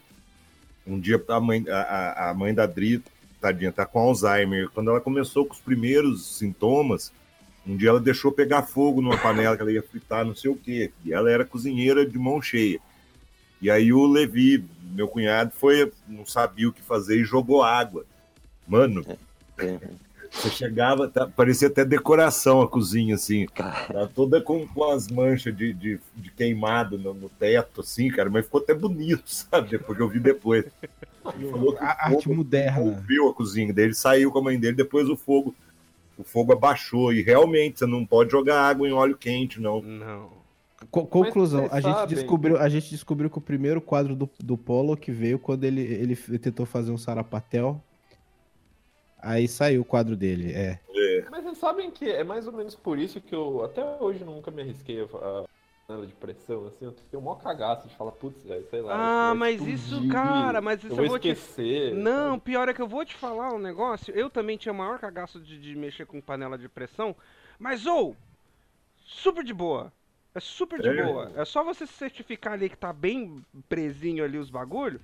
[0.87, 3.03] um dia a mãe, a- a mãe da Dri,
[3.41, 4.69] tadinha, tá com Alzheimer.
[4.71, 7.13] Quando ela começou com os primeiros sintomas,
[7.67, 10.57] um dia ela deixou pegar fogo numa panela que ela ia fritar, não sei o
[10.57, 10.91] quê.
[11.05, 12.79] E ela era cozinheira de mão cheia.
[13.61, 18.05] E aí o Levi, meu cunhado, foi, não sabia o que fazer e jogou água.
[18.67, 19.05] Mano,
[19.59, 19.79] É.
[20.31, 23.47] você chegava, tá- parecia até decoração a cozinha, assim.
[23.47, 28.09] Cara, Tá toda com, com as manchas de, de, de queimado no, no teto, assim,
[28.11, 29.71] cara, mas ficou até bonito, sabe?
[29.71, 30.65] Depois que eu vi depois.
[31.37, 32.81] Ele falou que A o arte fogo moderna.
[32.81, 35.55] envolveu a cozinha dele, saiu com a mãe dele, depois o fogo,
[36.19, 37.13] o fogo abaixou.
[37.13, 39.81] E realmente, você não pode jogar água em óleo quente, não.
[39.81, 40.44] Não.
[40.91, 44.57] Co- conclusão, a gente, sabem- descobriu, a gente descobriu que o primeiro quadro do, do
[44.57, 47.83] Polo que veio quando ele, ele tentou fazer um sarapatel.
[49.19, 50.79] Aí saiu o quadro dele, é.
[51.31, 54.51] Mas vocês sabem que é mais ou menos por isso que eu até hoje nunca
[54.51, 55.45] me arrisquei a
[55.87, 58.95] panela de pressão, assim, eu tenho o maior cagaço de falar, putz, velho, sei lá.
[58.95, 61.95] Ah, isso mas isso, explodir, cara, mas isso eu eu vou vou te- esquecer.
[61.95, 64.15] Não, pior é que eu vou te falar um negócio.
[64.15, 67.15] Eu também tinha maior cagaço de, de mexer com panela de pressão.
[67.59, 68.15] Mas, ou,
[69.05, 69.93] super de boa.
[70.35, 71.03] É super de É.
[71.05, 71.33] boa.
[71.37, 75.01] É só você se certificar ali que tá bem presinho ali os bagulho.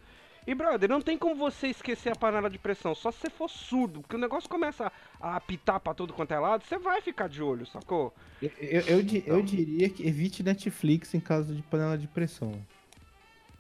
[0.47, 3.49] E, brother, não tem como você esquecer a panela de pressão, só se você for
[3.49, 4.91] surdo, porque o negócio começa
[5.21, 8.13] a apitar pra tudo quanto é lado, você vai ficar de olho, sacou?
[8.43, 12.53] Eu, eu, eu eu diria que evite Netflix em caso de panela de pressão.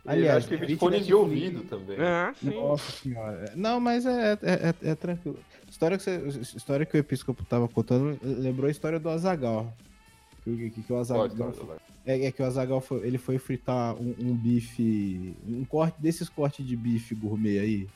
[0.06, 1.98] Aliás, acho que evite evite fone de ouvido também.
[2.00, 2.50] Ah, sim.
[2.50, 3.52] Nossa senhora.
[3.54, 4.38] Não, mas é, é,
[4.86, 5.38] é- é tranquilo.
[5.68, 9.72] História que, você, história que o episcopo tava contando lembrou a história do Azagal.
[10.44, 11.28] Que, que, que o Azagal.
[11.28, 11.80] Pode, pode, pode.
[12.06, 15.34] É, é que o Azagal foi, ele foi fritar um, um bife.
[15.46, 17.88] Um corte desses cortes de bife gourmet aí.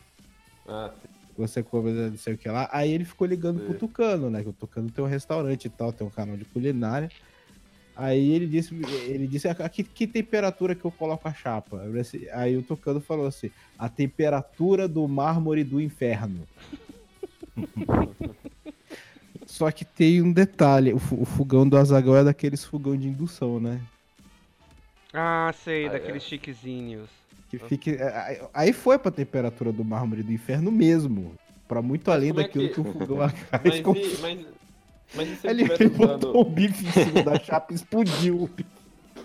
[0.67, 1.09] Ah, sim.
[1.37, 2.69] Você come não sei o que lá.
[2.73, 3.79] Aí ele ficou ligando pro Sim.
[3.79, 4.43] Tucano, né?
[4.43, 7.11] Que o Tucano tem um restaurante e tal, tem um canal de culinária.
[7.97, 8.75] Aí ele disse,
[9.07, 11.83] ele disse a que, que temperatura que eu coloco a chapa?
[12.33, 16.47] Aí o Tucano falou assim: a temperatura do mármore do inferno.
[19.55, 23.81] Só que tem um detalhe: o, fogão do Azagal é daqueles fogão de indução, né?
[25.13, 26.27] Ah, sei, Ah, daqueles é.
[26.27, 27.09] chiquezinhos.
[27.49, 31.37] Que fique, aí- aí foi pra temperatura do mármore do inferno mesmo.
[31.69, 32.81] Pra muito além como é daquilo que- que...
[32.81, 33.19] o fogão.
[33.65, 34.47] Mas, com- e, mas,
[35.15, 35.97] mas e se ele Ele, usando...
[35.97, 38.51] botou o bife em cima da chapa e explodiu.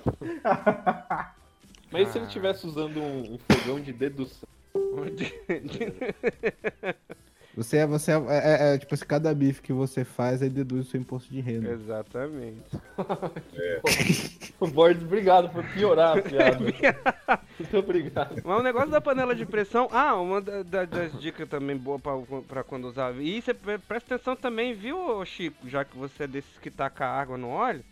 [1.91, 2.27] Mas e se ele Ah.
[2.27, 4.47] estivesse usando um, um fogão de dedução?
[7.59, 10.87] Você é, você é, é- é, tipo assim, cada bife que você faz, aí deduz
[10.87, 11.69] o seu imposto de renda.
[11.71, 12.61] Exatamente.
[14.59, 16.59] O Borges, obrigado por piorar a piada.
[17.57, 18.41] Muito obrigado.
[18.43, 19.87] Mas o negócio da panela de pressão.
[19.91, 22.11] Ah, uma da- da- das dicas também boa pra,
[22.47, 23.13] pra quando usar.
[23.21, 25.67] E você pre- presta atenção também, viu, ô Chico?
[25.69, 27.83] Já que você é desses que taca água no óleo.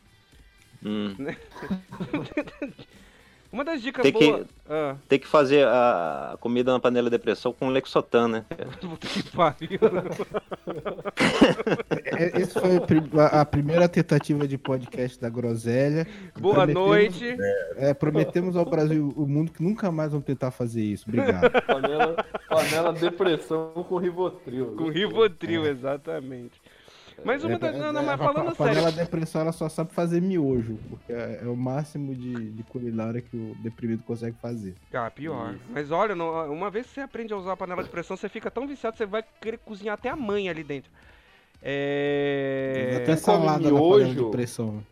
[0.85, 1.15] Hum.
[3.57, 4.45] Uma das dicas Tem que- boas.
[4.69, 8.45] Ah, Tem que fazer a comida na panela de pressão com Lexotan, né?
[8.79, 9.79] puta que pariu.
[12.05, 16.05] É, é- Essa foi a pri- a, a primeira tentativa de podcast da Groselha.
[16.39, 17.37] Boa Prometemos- noite.
[17.77, 21.05] É, prometemos ao Brasil e o mundo que nunca mais vão tentar fazer isso.
[21.07, 21.49] Obrigado.
[21.65, 24.75] Panela, panela depressão com Rivotril.
[24.77, 26.61] Com Rivotril, exatamente.
[27.25, 27.75] Mas uma É, das.
[27.77, 28.97] Não, não, mas a- falando a panela sério.
[29.05, 33.35] depressão ela só sabe fazer miojo, porque é, é o máximo de, de culinária que
[33.35, 34.75] o deprimido consegue fazer.
[34.93, 35.53] Ah, pior.
[35.55, 35.63] Isso.
[35.69, 38.29] Mas olha, não- uma vez que você aprende a usar a panela de pressão, você
[38.29, 40.91] fica tão viciado, você vai querer cozinhar até a mãe ali dentro.
[41.61, 42.93] É.
[42.97, 44.25] Até Quem salada na panela miojo?
[44.25, 44.83] de pressão.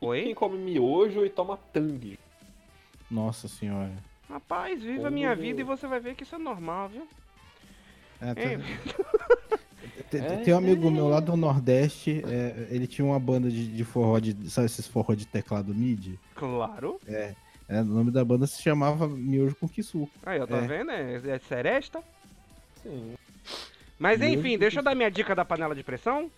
[0.00, 0.34] Quem Oi?
[0.34, 2.18] come miojo e toma tangue.
[3.10, 3.92] Nossa senhora.
[4.28, 7.08] Rapaz, viva a minha vida e você vai ver que isso é normal, viu?
[8.20, 8.40] É, tá-
[10.12, 10.36] É.
[10.44, 14.18] tem um amigo meu lá do Nordeste, é, ele tinha uma banda de, de forró,
[14.18, 16.18] de, sabe esses forró de teclado MIDI?
[16.34, 17.00] Claro.
[17.06, 17.34] É,
[17.68, 20.10] o nome da banda se chamava Miojo com Kisuko.
[20.24, 20.66] Aí, ó, tá É.
[20.66, 20.90] vendo?
[20.90, 22.02] É, é seresta.
[22.82, 23.14] Sim.
[23.98, 26.30] Mas Meu enfim, deixa eu dar minha dica da panela de pressão.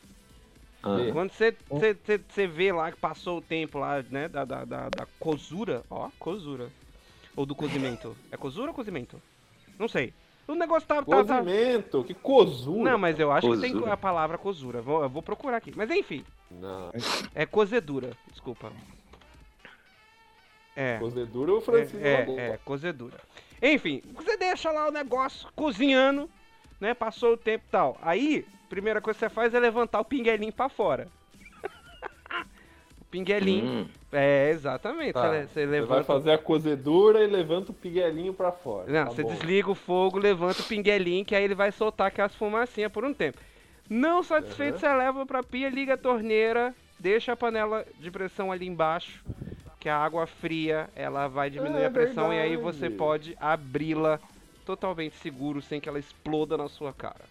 [0.83, 1.13] Ah, É.
[1.13, 1.79] Quando você, Ó.
[1.79, 5.07] você, você, você vê lá que passou o tempo lá, né, da, da, da, da
[5.19, 6.69] cozura, ó, cozura.
[7.37, 8.17] Ou do cozimento.
[8.33, 9.21] É cozura ou cozimento?
[9.79, 10.13] Não sei.
[10.49, 10.97] O negócio tá...
[10.97, 11.39] tá, tá...
[11.39, 12.91] Cozimento, que cozura.
[12.91, 13.93] Não, mas eu acho que tem Cozura.
[13.93, 14.83] a palavra cozura.
[14.83, 15.73] Vou, eu vou procurar aqui.
[15.77, 16.91] Mas enfim, Não,
[17.35, 18.17] é cozedura.
[18.31, 18.73] Desculpa.
[20.75, 20.99] É.
[20.99, 23.19] cozedura o Francisco É, é, é, cozedura.
[23.63, 26.29] Enfim, você deixa lá o negócio cozinhando,
[26.81, 26.95] né?
[26.95, 27.99] Passou o tempo e tal.
[28.01, 31.09] Aí, primeira coisa que você faz é levantar o pinguelinho pra fora.
[33.11, 33.65] Pinguelinho.
[33.67, 35.13] hum, É, exatamente.
[35.15, 35.95] Tá, Você, você Você levanta.
[35.95, 38.91] vai fazer a cozedura e levanta o piguelinho pra fora.
[38.91, 39.29] Não, Tá você bom.
[39.29, 43.13] desliga o fogo, levanta o pinguelinho, que aí ele vai soltar aquelas fumacinhas por um
[43.15, 43.39] tempo.
[43.89, 44.81] Não satisfeito, Uhum.
[44.81, 49.25] você leva pra pia, liga a torneira, deixa a panela de pressão ali embaixo,
[49.81, 52.79] que a água fria, ela vai diminuir É a pressão e aí verdade.
[52.79, 54.21] você pode abri-la
[54.65, 57.25] totalmente seguro, sem que ela exploda na sua cara.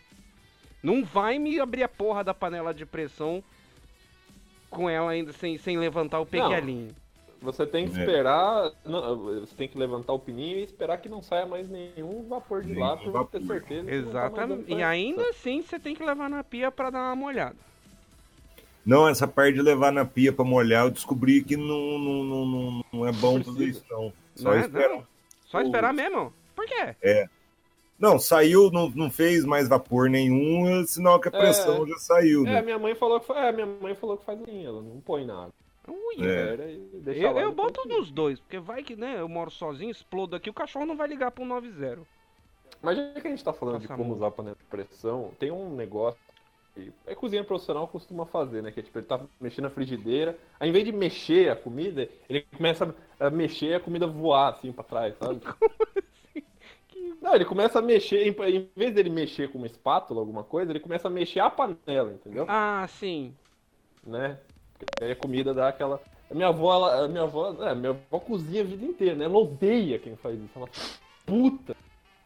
[0.84, 3.44] Não vai me abrir a porra da panela de pressão
[4.70, 6.96] com ela ainda sem, sem levantar o pinguelinho.
[7.42, 8.02] Você tem que É.
[8.02, 8.72] esperar.
[8.86, 12.62] não, você tem que levantar o pininho e esperar que não saia mais nenhum vapor
[12.64, 13.86] de lá pra ter certeza.
[13.88, 14.64] tá Exatamente.
[14.66, 17.56] dando E ainda assim você tem que levar na pia pra dar uma molhada.
[18.86, 22.46] Não, essa parte de levar na pia pra molhar, eu descobri que não, não, não,
[22.46, 24.12] não, não é bom tudo isso, não.
[24.36, 24.60] Só Não é?
[24.62, 24.90] esperar.
[24.90, 25.08] Não.
[25.46, 26.34] Só esperar mesmo?
[26.56, 26.96] Por quê?
[28.00, 31.38] Não, saiu, não, não fez mais vapor nenhum, sinal que a É.
[31.40, 32.62] pressão já saiu, É, né?
[32.62, 35.26] minha mãe falou que foi, é, minha mãe falou que faz assim, ela não põe
[35.26, 35.52] nada.
[35.88, 36.26] Ui.
[36.26, 36.72] É.
[36.94, 40.36] E deixa Eu, eu boto nos dois, porque vai que, né, eu moro sozinho, explodo
[40.36, 42.00] aqui, o cachorro não vai ligar pro 90.
[42.82, 44.64] Mas já que a gente tá falando de Passa a como usar a panela de
[44.66, 46.20] pressão, tem um negócio
[46.76, 48.72] que a cozinha profissional costuma fazer, né?
[48.72, 52.08] Que é tipo, ele tá mexendo na frigideira, aí em vez de mexer a comida,
[52.30, 55.42] ele começa a mexer e a comida voar assim pra trás, sabe?
[57.30, 60.80] Não, ele começa a mexer, em, vez dele mexer com uma espátula, alguma coisa, ele
[60.80, 62.44] começa a mexer a panela, entendeu?
[62.50, 63.36] Ah, sim.
[64.04, 64.40] Né?
[64.74, 66.02] Porque aí a comida dá aquela.
[66.32, 69.26] A minha avó, ela, a minha avó, é, minha avó cozinha a vida inteira, né?
[69.26, 70.52] Ela odeia quem faz isso.
[70.56, 70.68] Ela
[71.24, 71.76] puta.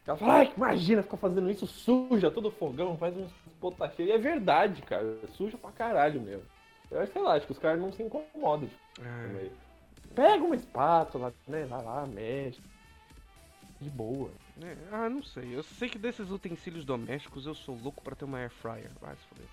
[0.08, 3.30] Ela fala, ai, imagina ficar fazendo isso, suja todo o fogão, faz uns
[3.60, 4.10] potacheiro.
[4.10, 5.18] E é verdade, cara.
[5.34, 6.44] Suja pra caralho mesmo.
[6.90, 8.70] Eu acho, sei lá, acho que os caras não se incomodam.
[8.70, 9.50] Tipo, É.
[10.16, 11.66] Pega uma espátula, né?
[11.66, 12.62] Vai lá, mexe.
[13.82, 14.30] De boa.
[14.62, 15.50] É, ah, não sei.
[15.56, 18.90] Eu sei que desses utensílios domésticos eu sou louco pra ter uma air fryer.
[19.02, 19.46] Vai se foder.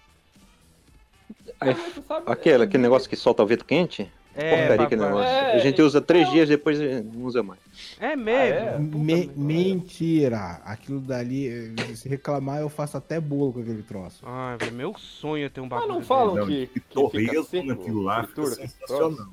[1.60, 4.10] Aí, Mas você sabe- aquele, aquele negócio que solta o vento quente?
[4.34, 5.26] É, Porcaria aquele negócio.
[5.28, 6.34] É, a gente usa três não.
[6.34, 7.58] dias depois não usa mais.
[7.98, 8.68] É mesmo.
[8.68, 8.78] Ah, é?
[8.78, 8.96] Me-
[9.26, 9.32] merda.
[9.36, 10.60] mentira!
[10.64, 14.24] Aquilo dali, se reclamar, eu faço até bolo com aquele troço.
[14.58, 16.94] Velho, meu sonho é ter um Mas bagulho não falam Não, que, que que fica
[16.94, 19.28] torresmo seco, naquilo lá fica sensacional.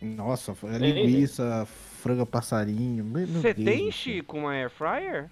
[0.00, 1.66] Nossa, linguiça,
[1.98, 3.04] franga passarinho.
[3.26, 3.90] Você tem.
[3.90, 5.28] Chico, uma air fryer?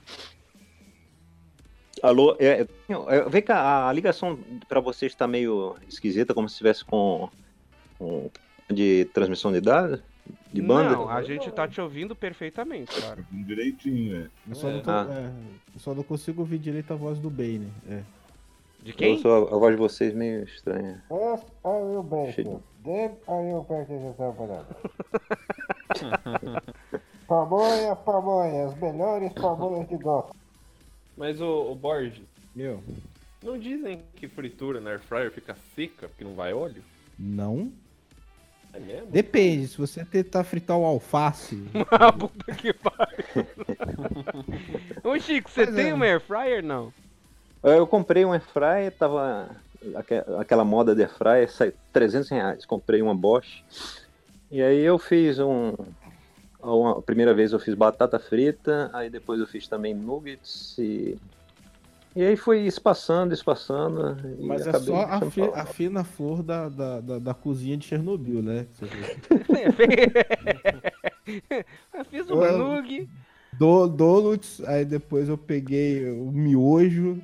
[2.03, 2.67] Alô, é,
[3.09, 4.39] é, vem cá, a ligação
[4.69, 7.31] pra vocês tá meio esquisita, como se estivesse com,
[7.99, 8.31] com
[8.71, 10.03] de transmissão de dados?
[10.53, 10.91] De banda?
[10.91, 13.25] Não, a gente tá te ouvindo perfeitamente, cara.
[13.31, 14.31] Direitinho, né?
[14.49, 15.07] Eu só, não tô- Ah.
[15.11, 15.31] é,
[15.75, 17.73] eu só não consigo ouvir direito a voz do Bane.
[17.89, 18.03] É.
[18.83, 19.19] De Eu quem?
[19.19, 21.03] sou a, a voz de vocês meio estranha.
[21.11, 22.63] Yes, are you Cheio.
[22.87, 22.95] Baking?
[22.95, 24.37] Then are you baking yourself
[27.29, 30.35] Pamonha, pamonha, as melhores pamonhas de Gotham.
[31.17, 32.23] Mas o, o Borges,
[32.55, 32.83] Meu,
[33.43, 36.83] não dizem que fritura na air fryer fica seca porque não vai óleo?
[37.19, 37.73] não?
[38.73, 39.07] É mesmo?
[39.11, 41.57] Depende, se você tentar fritar o alface.
[41.91, 43.47] Ah, puta que pariu.
[45.03, 45.95] Ô, Chico, você Pois tem é.
[45.95, 46.63] uma air fryer?
[46.63, 46.93] Não.
[47.63, 49.57] Eu comprei um airfryer, tava aque-
[50.39, 52.65] aquela moda de airfryer, sai 300 reais.
[52.67, 53.63] Comprei uma Bosch.
[54.51, 55.75] E aí eu fiz um...
[56.63, 61.17] Uma, a primeira vez eu fiz batata frita, aí depois eu fiz também nuggets e...
[62.15, 64.17] E aí foi espaçando, espaçando.
[64.41, 67.77] e Mas é acabei só a, fi- a fina flor da, da, da, da cozinha
[67.77, 68.67] de Chernobyl, né?
[71.93, 73.07] Eu fiz um nug.
[73.59, 77.21] Do, donuts, aí depois eu peguei o miojo,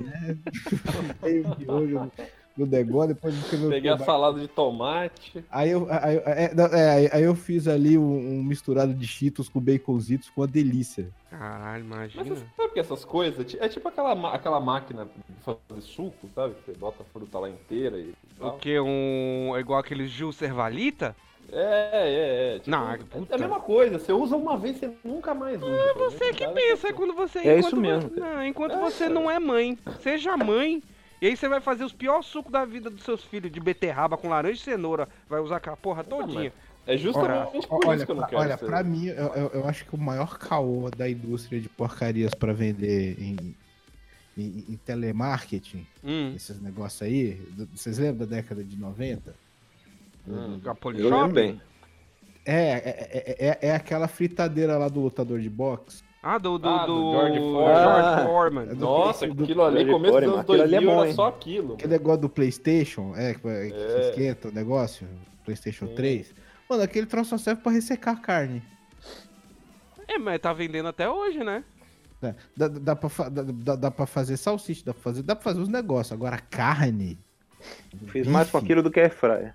[0.00, 0.36] né?
[1.20, 2.12] Peguei o miojo
[2.56, 3.34] do negócio, depois
[3.68, 5.44] peguei o a salada de tomate.
[5.50, 9.06] Aí eu, aí, é, não, é, aí- aí eu fiz ali um, um misturado de
[9.06, 11.08] cheetos com baconzitos com uma delícia.
[11.30, 12.36] Caralho, Mas imagina.
[12.36, 16.54] você sabe que essas coisas, é tipo aquela, aquela máquina de fazer suco, sabe?
[16.64, 18.58] Você bota a fruta lá inteira e O tal.
[18.58, 18.78] que?
[18.78, 19.56] Um.
[19.56, 21.16] é Igual aquele Gil Servalita?
[21.52, 22.58] É, é, é.
[22.58, 23.32] Tipo, Não, é- puta.
[23.32, 25.70] é a mesma coisa, você usa uma vez, você nunca mais usa.
[25.72, 27.38] É Você que pensa, é quando você.
[27.38, 29.78] É enquanto isso mesmo, você- não, enquanto É, você não é mãe.
[30.02, 30.82] Seja mãe.
[31.22, 34.16] E aí você vai fazer os piores sucos da vida dos seus filhos, de beterraba
[34.16, 35.08] com laranja e cenoura.
[35.28, 36.52] Vai usar aquela porra todinha.
[36.86, 38.66] É justamente por Olha, isso que eu não pra, quero olha, ser.
[38.66, 42.52] pra mim, eu, eu- eu acho que o maior caô da indústria de porcarias pra
[42.52, 43.54] vender em,
[44.36, 46.34] em- em telemarketing, Hum.
[46.36, 47.40] esses negócios aí,
[47.74, 49.34] vocês lembram da década de 90?
[50.26, 50.60] Hum.
[50.96, 51.60] Eu bem.
[52.46, 52.78] É, é,
[53.38, 56.02] é, é, é aquela fritadeira lá do lutador de boxe.
[56.22, 57.74] Ah, do, do, Ah, do, do George Foreman.
[57.74, 58.24] George Ah.
[58.26, 58.66] Foreman.
[58.66, 61.00] do- Nossa, do- aquilo ali, George começo dos Foreman, anos aquilo ali é 2000 bom,
[61.00, 61.14] era hein?
[61.14, 61.74] só aquilo.
[61.74, 64.08] Aquele negócio do Playstation, é, que, É.
[64.10, 65.06] esquenta o negócio,
[65.44, 65.94] Playstation Sim.
[65.94, 66.34] 3.
[66.68, 68.62] Mano, aquele troço só serve pra ressecar a carne.
[70.08, 71.62] É, mas tá vendendo até hoje, né?
[72.22, 75.60] Dá, dá, dá, pra, dá, dá, pra fazer salsicha, dá pra fazer, dá pra fazer
[75.60, 76.12] os negócios.
[76.12, 77.18] Agora, carne.
[78.06, 79.54] Fiz mais com bife, aquilo do que airfryer.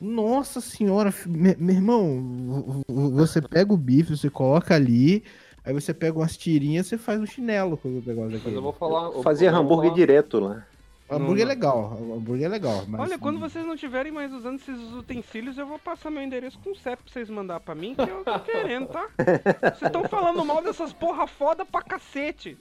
[0.00, 5.24] Nossa senhora, me- meu irmão, vo- vo- você pega o bife, você coloca ali,
[5.64, 8.72] aí você pega umas tirinhas, você faz um chinelo com o negócio Mas eu vou
[8.72, 9.06] falar.
[9.10, 10.66] eu- Fazia vou hambúrguer falar- direto lá.
[11.06, 12.82] O hambúrguer é legal, o hambúrguer é legal.
[12.88, 16.58] Mas, Olha, quando vocês não estiverem mais usando esses utensílios, eu vou passar meu endereço
[16.64, 19.08] com o CEP pra vocês mandar pra mim, que eu tô querendo, tá?
[19.18, 22.56] Vocês estão falando mal dessas porra foda pra cacete.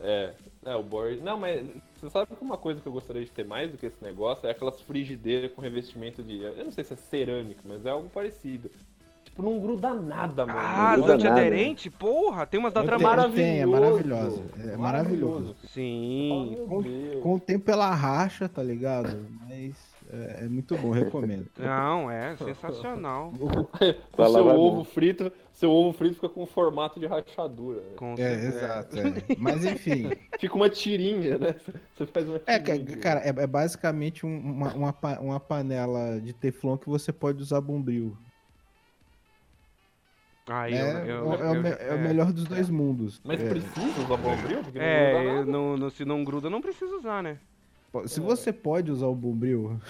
[0.00, 0.32] É,
[0.66, 1.20] é, o board.
[1.22, 1.64] Não, mas
[2.00, 4.46] você sabe que uma coisa que eu gostaria de ter mais do que esse negócio
[4.46, 6.42] é aquelas frigideiras com revestimento de.
[6.42, 8.70] Eu não sei se é cerâmica, mas é algo parecido.
[9.24, 10.58] Tipo, não gruda nada, mano.
[10.60, 11.90] Ah, gruda antiaderente?
[11.90, 13.42] Porra, tem umas da Trama tenho- Maravilhosa.
[13.42, 14.42] tem, é maravilhosa,
[14.72, 15.56] é maravilhoso.
[15.62, 16.56] Oh, Sim.
[16.68, 17.22] meu Deus.
[17.22, 19.26] Com o tempo ela racha, tá ligado?
[19.48, 19.74] Mas
[20.12, 21.46] é, é muito bom, recomendo.
[21.58, 23.32] Não, é sensacional.
[23.40, 24.84] O lá, seu ovo bom.
[24.84, 27.82] frito, seu ovo frito fica com formato de rachadura.
[28.00, 28.46] É, certeza.
[28.58, 28.96] exato.
[28.98, 29.02] é.
[29.38, 31.54] Mas enfim, Fica uma tirinha, né?
[31.96, 32.86] Você faz uma é, tirinha.
[32.96, 37.42] ca- cara, é, é basicamente um- uma, uma, uma panela de teflon que você pode
[37.42, 38.16] usar bombril.
[40.48, 41.88] Aí É, eu, é eu, o- é o eu- me- é.
[41.88, 43.20] é o melhor dos dois mundos.
[43.24, 43.48] Mas É.
[43.48, 44.62] precisa usar bombril?
[44.62, 47.38] Porque não É, eu não, não- se não gruda, não precisa usar, né?
[48.06, 49.80] Se você pode usar o bombril,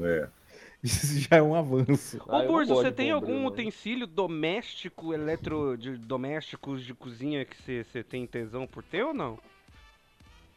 [0.00, 0.28] É.
[0.82, 2.20] isso já é um avanço.
[2.28, 3.46] Ah, Ô, não Burzo, você tem bombril, algum não.
[3.46, 9.14] utensílio doméstico, eletro, de domésticos de cozinha que você você tem tesão por ter ou
[9.14, 9.38] não?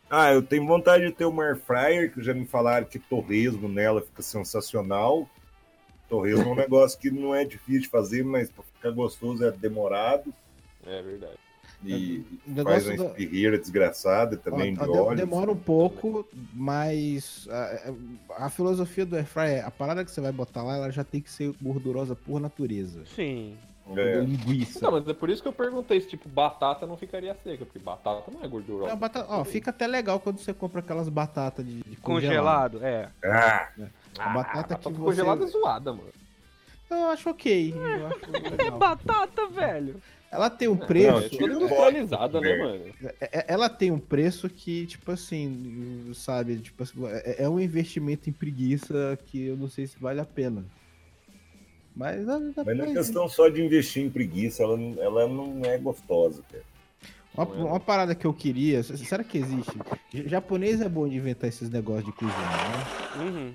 [0.10, 3.68] Ah, eu tenho vontade de ter uma air fryer, que já me falaram que torresmo
[3.68, 5.30] nela fica sensacional.
[6.10, 9.52] Torresmo é um negócio que não é difícil de fazer, mas pra ficar gostoso é
[9.52, 10.34] demorado.
[10.86, 11.38] É verdade.
[11.84, 15.18] E O faz uma da- espirreira desgraçada também Ó, de óleo.
[15.18, 20.64] Demora um pouco, mas a, a- filosofia do airfryer, a parada que você vai botar
[20.64, 23.04] lá, ela já tem que ser gordurosa por natureza.
[23.16, 23.56] Sim.
[23.96, 24.20] É.
[24.20, 24.80] Linguiça.
[24.82, 27.80] Não, mas é por isso que eu perguntei se, tipo, batata não ficaria seca, porque
[27.80, 28.90] batata não é gordurosa.
[28.92, 33.08] Não, batata- ó, fica até legal quando você compra aquelas batatas de, de Congelado, é.
[33.24, 33.70] Ah,
[34.20, 36.10] A batata que batata você- congelada é zoada, mano.
[36.90, 37.74] Eu acho ok.
[37.78, 38.20] Eu acho
[38.66, 40.02] É batata, velho.
[40.32, 41.30] Ela tem um Não, É preço.
[41.30, 42.84] tira toda o industrializada, né, mano?
[43.02, 46.58] é- é- Ela tem um preço que, tipo assim, sabe?
[46.60, 50.26] Tipo, assim, é é um investimento em preguiça que eu não sei se vale a
[50.26, 50.66] pena.
[51.96, 55.78] Mas, mas não é questão só de investir em preguiça, ela, não- ela não é
[55.78, 56.64] gostosa, cara.
[57.34, 59.72] Uma, uma parada que eu queria, será que existe?
[60.12, 63.24] J- Japonês é bom de inventar esses negócios de cozinha, né?
[63.24, 63.54] Uhum.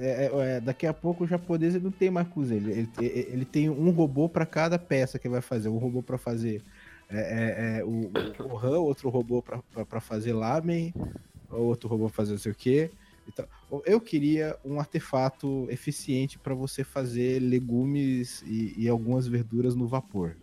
[0.00, 2.58] É, é, é, daqui a pouco o japonês ele não tem mais cozinha.
[2.60, 5.68] Ele, ele, ele tem um robô para cada peça que ele vai fazer.
[5.68, 6.62] Um robô para fazer
[7.08, 10.92] é, é, é, o, o outro robô para fazer lamen,
[11.50, 12.90] outro robô pra fazer não sei o quê.
[13.26, 13.46] Então,
[13.86, 20.36] eu queria um artefato eficiente para você fazer legumes e, e algumas verduras no vapor.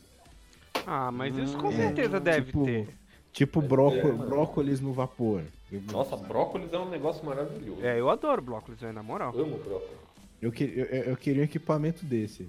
[0.87, 2.89] Ah, mas isso com É, certeza deve tipo, ter.
[3.31, 4.25] Tipo mano.
[4.27, 5.43] brócolis no vapor.
[5.91, 7.83] Nossa, brócolis é um negócio maravilhoso.
[7.85, 9.33] É, eu adoro brócolis, na moral.
[9.35, 9.97] Eu amo brócolis.
[10.41, 12.47] Eu, que- eu, eu queria um equipamento desse.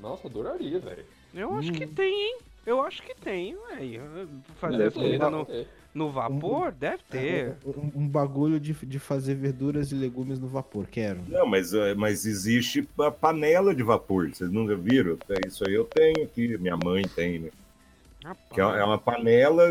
[0.00, 1.04] Nossa, adoraria, velho.
[1.34, 1.74] Eu acho Hum.
[1.74, 2.38] que tem, hein?
[2.66, 4.28] Eu acho que tem, velho.
[4.56, 5.46] Fazer comida no,
[5.94, 6.72] no vapor?
[6.72, 7.56] Deve ter.
[7.64, 11.20] Um, um bagulho de, de fazer verduras e legumes no vapor, quero.
[11.26, 15.16] Não, mas, eh, mas existe a panela de vapor, vocês nunca viram?
[15.28, 17.50] É, Isso aí eu tenho aqui, minha mãe tem, né?
[18.22, 18.48] Rapaz.
[18.52, 19.68] Que é é uma panela,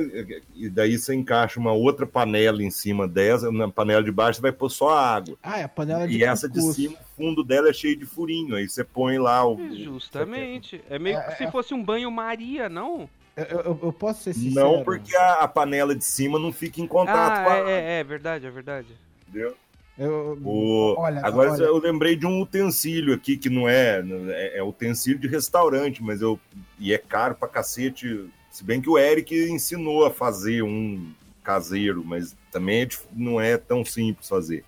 [0.56, 4.41] e daí você encaixa uma outra panela em cima dessa, na panela de baixo você
[4.41, 5.38] vai pôr só água.
[5.43, 8.06] Ah, é a panela de E essa de cima, o fundo dela é cheio de
[8.08, 9.58] furinho, aí você põe lá o...
[9.76, 10.82] Justamente.
[10.89, 13.08] É meio que se fosse um banho-maria, não?
[13.38, 14.66] Eu, eu- eu posso ser sincero.
[14.66, 17.60] Não porque a, a panela de cima não fica em contato Ah, com a é,
[17.60, 18.88] água, é, é verdade, é verdade.
[19.28, 19.56] entendeu?
[19.97, 24.58] Eu- O- Olha, Agora olha, eu lembrei de um utensílio aqui que não é, é,
[24.58, 26.39] é utensílio de restaurante, mas eu
[26.80, 28.30] e é caro pra cacete.
[28.60, 33.57] Se bem que o Eric ensinou a fazer um caseiro, mas também é não é
[33.57, 34.66] tão simples fazer.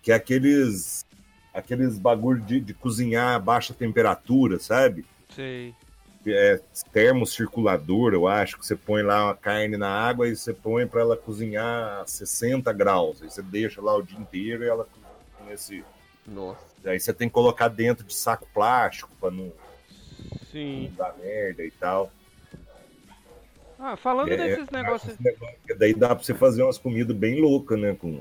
[0.00, 1.04] Que é aqueles
[1.52, 5.04] aqueles bagulho de, de cozinhar a baixa temperatura, sabe?
[5.28, 5.74] Sei.
[6.26, 6.58] é
[6.90, 11.02] termocirculador, eu acho, que você põe lá a carne na água e você põe para
[11.02, 13.20] ela cozinhar a 60 graus.
[13.20, 15.84] Aí você deixa lá o dia inteiro e ela cozinha nesse.
[16.26, 16.64] Nossa.
[16.86, 19.52] Aí você tem que colocar dentro de saco plástico para não, não
[20.50, 20.94] Sim.
[20.96, 22.10] dar merda e tal.
[23.78, 25.16] Ah, falando É, desses é, negócios.
[25.78, 27.94] Daí dá para você fazer umas comidas bem loucas, né?
[27.94, 28.20] Com...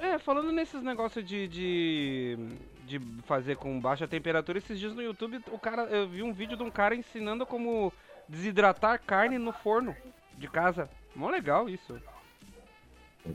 [0.00, 2.38] É, falando nesses negócios de, de.
[2.86, 5.82] de fazer com baixa temperatura, esses dias no YouTube, o cara.
[5.84, 7.92] Eu vi um vídeo de um cara ensinando como
[8.28, 9.96] desidratar carne no forno
[10.36, 10.88] de casa.
[11.16, 12.00] Mó legal isso.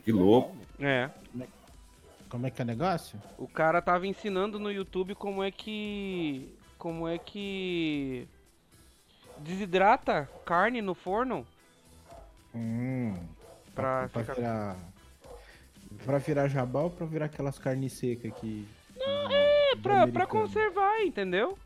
[0.06, 0.56] Que louco.
[0.80, 1.10] É.
[2.30, 3.22] Como é que é o negócio?
[3.38, 6.56] O cara tava ensinando no YouTube como é que.
[6.78, 8.28] Como é que.
[9.44, 11.46] Desidrata carne no forno
[12.56, 13.16] Hum,
[13.74, 14.34] pra pra ficar.
[14.36, 14.78] virar.
[16.06, 18.68] Pra virar jabá ou pra virar aquelas carnes secas que.
[19.32, 21.58] É, pra, pra conservar, entendeu?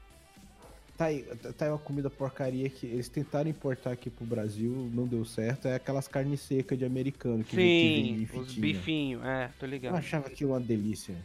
[0.97, 1.23] Tá aí,
[1.57, 5.67] tá aí uma comida porcaria que eles tentaram importar aqui pro Brasil, não deu certo.
[5.67, 9.95] É aquelas carnes secas de americano que Sim, os bifinhos, é, tô Eu ligado.
[9.95, 11.15] achava aquilo uma delícia.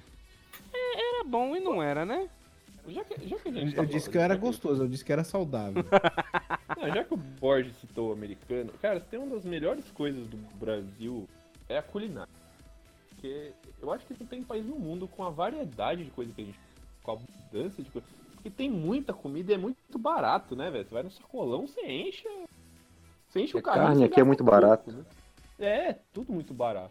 [0.74, 2.28] Era bom e não era, né?
[2.88, 4.88] Já que, já que a Eu, gente tá eu disse que eu era gostoso, eu
[4.88, 5.84] disse que era saudável.
[6.76, 10.36] Não, já que o Borges citou o americano, cara, tem uma das melhores coisas do
[10.56, 11.28] Brasil
[11.68, 12.28] é a culinária.
[13.10, 16.42] Porque eu acho que não tem país no mundo com a variedade de coisa que
[16.42, 16.58] a gente.
[17.04, 18.06] com a abundância de coisa.
[18.34, 20.84] Porque tem muita comida e é muito barato, né, velho?
[20.84, 22.26] Você vai no sacolão, você enche.
[23.28, 23.86] Você enche É o carrinho.
[23.86, 24.90] carne aqui é muito pouco, barato.
[24.90, 25.04] né?
[25.60, 26.90] É, tudo muito barato.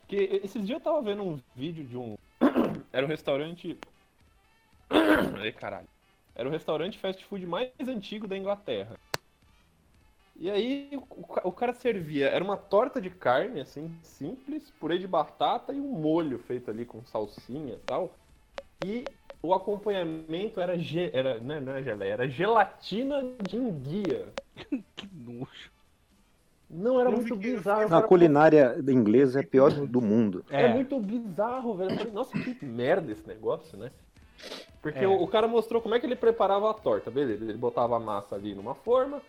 [0.00, 2.16] Porque esses dias eu tava vendo um vídeo de um.
[2.90, 3.78] Era um restaurante.
[5.40, 5.86] Ai, caralho.
[6.34, 8.96] Era o restaurante fast food mais antigo da Inglaterra.
[10.36, 15.06] E aí o, o cara servia, era uma torta de carne, assim, simples, purê de
[15.06, 18.12] batata e um molho feito ali com salsinha e tal.
[18.84, 19.04] E
[19.42, 24.28] o acompanhamento era, ge, era não, é- não é geleia, era gelatina de enguia.
[24.96, 25.70] Que nojo.
[26.70, 27.94] Não, era Eu muito fiquei- bizarro.
[27.94, 30.44] A culinária inglesa é a pior do mundo.
[30.48, 30.62] É.
[30.62, 31.94] É, muito bizarro, velho.
[31.96, 33.90] Falei, nossa, que merda esse negócio, né?
[34.82, 35.08] Porque É.
[35.08, 37.44] o, o cara mostrou como é que ele preparava a torta, beleza?
[37.44, 39.22] Ele botava a massa ali numa forma,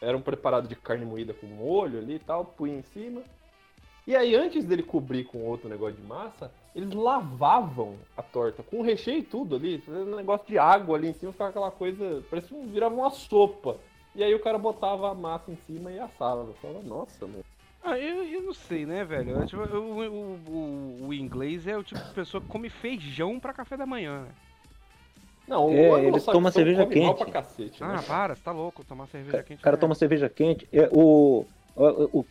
[0.00, 3.22] era um preparado de carne moída com molho ali e tal, punha em cima.
[4.06, 8.82] E aí, antes dele cobrir com outro negócio de massa, eles lavavam a torta com
[8.82, 12.22] recheio e tudo ali, fazendo um negócio de água ali em cima, ficava aquela coisa,
[12.28, 13.76] parecia um, virava uma sopa.
[14.14, 16.42] E aí o cara botava a massa em cima e assava.
[16.42, 17.44] Eu falava, nossa, mano.
[17.82, 19.30] Ah, eu, eu não sei, né, velho?
[19.30, 23.40] Eu, tipo, eu- o, o, o, inglês é o tipo de pessoa que come feijão
[23.40, 24.28] pra café da manhã, né?
[25.46, 27.16] Não, É, o ele toma cerveja quente.
[27.22, 28.02] pra cacete, Ah, né?
[28.06, 29.62] para, você tá louco, tomar cerveja O quente.
[29.62, 29.80] cara não é.
[29.80, 30.66] toma cerveja quente.
[30.72, 31.44] É, o,
[31.76, 32.26] o- o-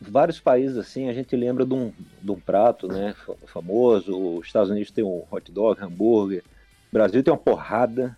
[0.00, 1.92] vários países assim, a gente lembra de um,
[2.22, 4.16] de um prato, né, fa- famoso.
[4.38, 6.42] Os Estados Unidos tem um hot dog, hambúrguer.
[6.90, 8.16] O Brasil tem uma porrada.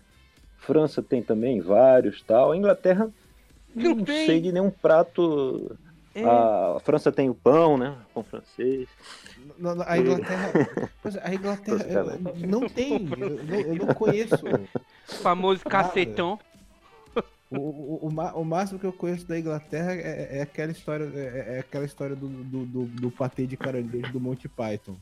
[0.59, 2.51] França tem também vários, tal.
[2.51, 3.09] A Inglaterra
[3.75, 5.77] Não não, sei de nenhum prato.
[6.21, 6.75] É.
[6.77, 7.95] A França tem o pão, né?
[8.13, 8.87] Pão francês.
[9.59, 10.51] Na- na- A Inglaterra.
[11.05, 13.07] É, a Inglaterra eu- não tem.
[13.07, 14.35] Eu não, eu não conheço.
[15.21, 16.37] Famoso cacetão.
[17.49, 21.55] O, o, o, o máximo que eu conheço da Inglaterra é, é aquela história, é,
[21.55, 24.97] é aquela história do, do, do, do patê de caranguejo do Monty Python.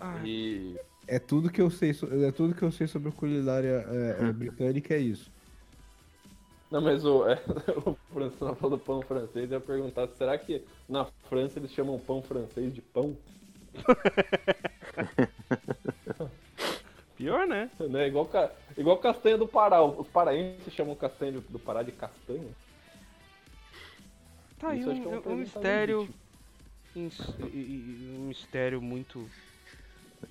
[0.00, 1.90] Ah, E É tudo que eu sei,
[2.26, 5.30] é tudo que eu sei sobre a culinária é, é, britânica é isso.
[6.70, 7.40] Não, mas o, é,
[7.86, 11.98] o François falou do pão francês, eu ia perguntar, será que na França eles chamam
[11.98, 13.16] pão francês de pão?
[17.16, 17.70] pior, né?
[17.80, 18.08] Né?
[18.08, 18.28] Igual,
[18.76, 19.82] igual castanha do Pará.
[19.82, 22.48] Os paraenses chamam castanha do- do Pará de castanha.
[24.58, 26.08] Tá aí que é um, um mistério.
[26.96, 29.28] Um mistério muito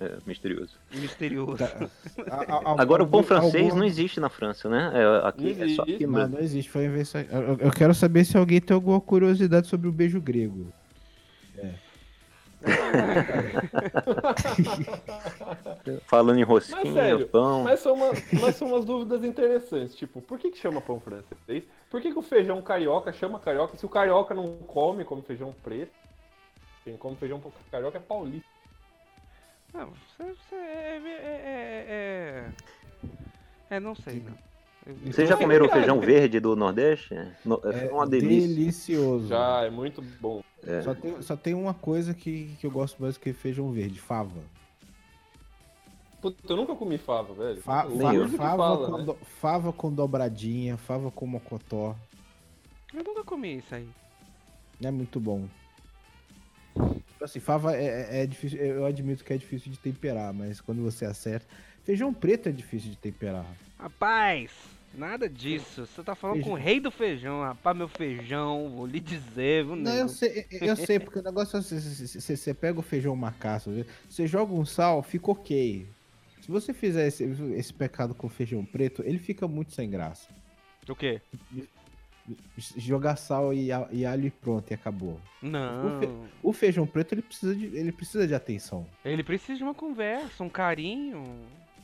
[0.00, 0.78] É, misterioso.
[0.94, 1.56] misterioso.
[1.56, 1.88] Tá.
[2.30, 4.92] A- a- a- Agora, o pão francês algum- não existe na França, né?
[4.94, 7.20] É, aqui, Não é só aqui existe, Não, não existe, foi invenção.
[7.22, 10.70] Eu, eu- quero saber se alguém tem alguma curiosidade sobre o beijo grego.
[16.06, 17.62] Falando em Mas rosquinha, sério, pão.
[17.62, 18.10] mas são, uma,
[18.40, 19.94] mas são umas dúvidas interessantes.
[19.94, 21.64] Tipo, por que, que chama pão francês?
[21.90, 25.54] Por que, que o feijão carioca chama carioca se o carioca não come como feijão
[25.62, 25.92] preto?
[26.84, 28.48] Quem come feijão carioca é paulista.
[29.74, 31.10] Não, você, você é, é,
[31.44, 31.84] é,
[33.70, 34.36] é- É, não sei, não.
[35.04, 37.12] Vocês já comeram feijão verde do Nordeste?
[37.12, 38.48] É, no- é uma delícia.
[38.48, 39.28] Delicioso.
[39.28, 40.42] Já, é muito bom.
[40.66, 40.80] É.
[40.80, 44.40] Só, tem, só tem uma coisa que, que eu gosto mais que feijão verde, fava.
[46.22, 47.60] Puta, eu nunca comi fava, velho.
[47.60, 49.04] Fa- fava, fala, com né?
[49.04, 51.94] do- fava com dobradinha, fava com mocotó.
[52.94, 53.88] Eu nunca comi isso aí.
[54.82, 55.46] É muito bom.
[57.20, 60.82] Assim, fava é, é- é difícil, eu admito que é difícil de temperar, mas quando
[60.82, 61.46] você acerta.
[61.84, 63.46] Feijão preto é difícil de temperar.
[63.78, 64.50] Rapaz,
[64.94, 65.86] nada disso.
[65.86, 69.74] Você tá falando com o rei do feijão, rapaz, meu feijão, vou lhe dizer, viu,
[69.76, 73.16] Não, eu sei, eu sei, porque o negócio é assim, você- você pega o feijão
[73.16, 73.70] macaço,
[74.08, 75.88] você joga um sal, fica ok.
[76.42, 77.24] Se você fizer esse,
[77.56, 80.28] esse pecado com feijão preto, ele fica muito sem graça.
[80.88, 81.20] O quê?
[82.76, 85.20] Jogar sal e, e alho e pronto, e acabou.
[85.42, 86.00] Não.
[86.42, 88.86] O feijão preto, ele precisa de, ele precisa de atenção.
[89.04, 91.22] Ele precisa de uma conversa, um carinho.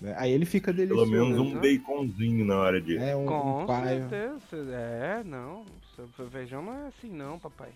[0.00, 0.14] né?
[0.18, 1.10] Aí ele fica Pelo delicioso.
[1.10, 1.60] menos um né?
[1.78, 2.96] baconzinho na hora de.
[2.98, 4.08] É um, Com um paio.
[4.08, 4.56] certeza.
[4.72, 5.64] É, não.
[5.94, 7.70] Seu feijão não é assim não, papai.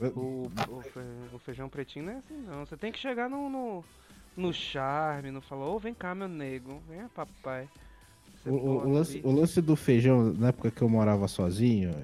[0.00, 2.64] O, o, fe- o feijão pretinho não é assim não.
[2.64, 3.84] Você tem que chegar no, no,
[4.36, 7.68] no charme, não falar, ô vem cá meu nego, vem papai.
[8.50, 8.54] O,
[8.86, 11.94] o- lance, o lance do feijão, na época que eu morava sozinho,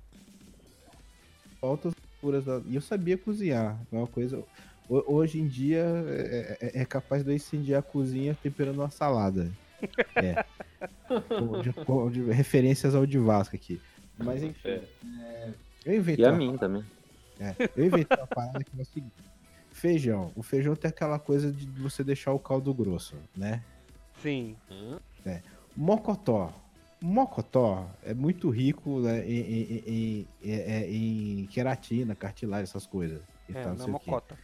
[1.61, 2.61] faltas puras da...
[2.67, 3.79] E eu sabia cozinhar.
[3.93, 4.43] É uma coisa.
[4.89, 8.91] ho- Hoje em dia é, é- é capaz de eu incendiar a cozinha temperando uma
[8.91, 9.51] salada.
[10.17, 10.45] É.
[11.29, 13.81] Com- de, com- de referências ao de Vasco aqui.
[14.19, 14.69] Mas enfim.
[14.69, 14.81] É.
[15.21, 15.51] é,
[15.87, 16.85] eu inventei E a mim também.
[17.41, 19.13] É, eu inventei uma parada que é o seguinte.
[19.73, 20.31] Feijão.
[20.37, 23.63] O feijão tem aquela coisa de você deixar o caldo grosso, né?
[24.23, 24.57] Sim.
[25.77, 26.53] Mocotó.
[27.03, 33.21] Mocotó é muito rico né, em, em- em- em- em queratina, cartilagem, essas coisas.
[33.49, 33.91] E É, tal, não quê.
[33.91, 34.39] mocota.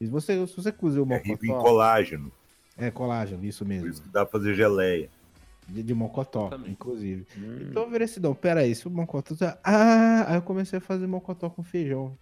[0.00, 1.68] E se você, se você cozer o É rico em mocotó.
[1.68, 2.32] colágeno,
[2.76, 3.88] É colágeno, isso por mesmo.
[3.88, 5.10] isso que dá pra fazer geleia.
[5.68, 6.72] De, de mocotó, Também.
[6.72, 7.26] inclusive.
[7.36, 9.34] Hum, Então eu virei assim, não, peraí, se o mocotó.
[9.64, 10.24] Ah!
[10.28, 12.16] Aí eu comecei a fazer mocotó com feijão.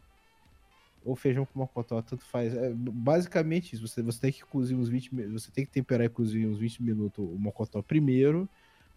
[1.11, 2.55] Ou feijão com mocotó, tanto faz.
[2.55, 3.87] É basicamente isso.
[3.89, 5.43] Você, você tem que cozinhar uns 20 minutos.
[5.45, 8.49] Você tem que temperar e cozinhar uns 20 minutos o mocotó primeiro.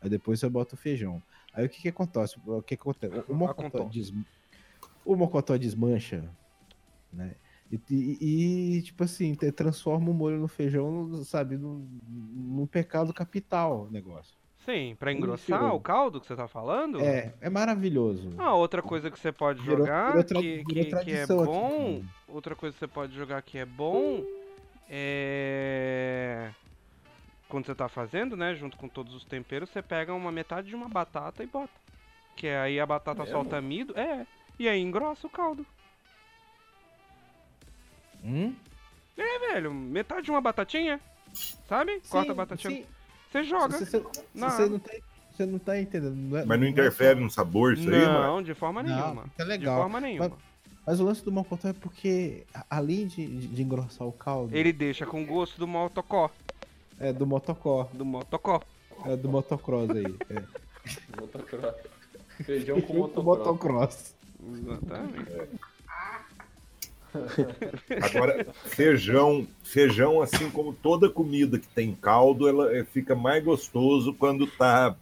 [0.01, 1.21] Aí depois você bota o feijão.
[1.53, 2.39] Aí o que que acontece?
[2.45, 3.13] O que que acontece?
[3.27, 4.13] O, mocotó, des...
[5.05, 6.29] o mocotó desmancha,
[7.11, 7.35] né?
[7.71, 13.87] E, e- e, tipo assim, transforma o molho no feijão, sabe, num, num pecado capital
[13.87, 14.35] o negócio.
[14.65, 17.01] Sim, pra engrossar o caldo que você tá falando?
[17.01, 18.33] É, é maravilhoso.
[18.37, 21.23] Ah, outra coisa que você pode Virou- jogar virou tra- que, virou que, que é
[21.23, 22.01] aqui, bom.
[22.01, 22.13] cara.
[22.29, 24.23] outra coisa que você pode jogar que é bom
[24.89, 26.49] é.
[27.49, 28.55] Quando você tá fazendo, né?
[28.55, 31.73] Junto com todos os temperos, você pega uma metade de uma batata e bota.
[32.35, 33.35] Que é aí a batata Mesmo?
[33.37, 33.97] solta amido.
[33.99, 34.25] É.
[34.57, 35.65] E aí engrossa o caldo.
[38.23, 38.55] Hum?
[39.17, 39.73] É, velho.
[39.73, 40.99] Metade de uma batatinha.
[41.67, 42.01] Sabe?
[42.09, 42.77] Corta a batatinha.
[42.77, 42.85] sim.
[43.33, 43.77] Você joga.
[43.79, 44.49] Você, você- Não.
[44.49, 44.91] você não tá,
[45.35, 46.15] você não tá entendendo.
[46.15, 48.23] não é- Mas não é interfere só- no sabor isso aí, mano?
[48.23, 49.25] Não, de forma Não, nenhuma.
[49.37, 49.77] De legal.
[49.81, 50.31] forma nenhuma.
[50.85, 54.71] Mas o lance do mocotó é porque, além de, de- de engrossar o caldo, Ele
[54.71, 56.29] deixa com gosto do motocó.
[56.99, 58.61] é do motocó, Do motocó.
[59.05, 60.15] é do motocross aí.
[60.29, 60.43] É.
[61.19, 61.75] Motocross.
[62.45, 63.37] Feijão com motocross.
[63.37, 64.15] motocross.
[64.53, 65.49] Exatamente.
[68.01, 74.13] Agora, feijão, feijão, assim como toda comida que tem caldo, ela eh, fica mais gostoso
[74.13, 74.95] quando tá.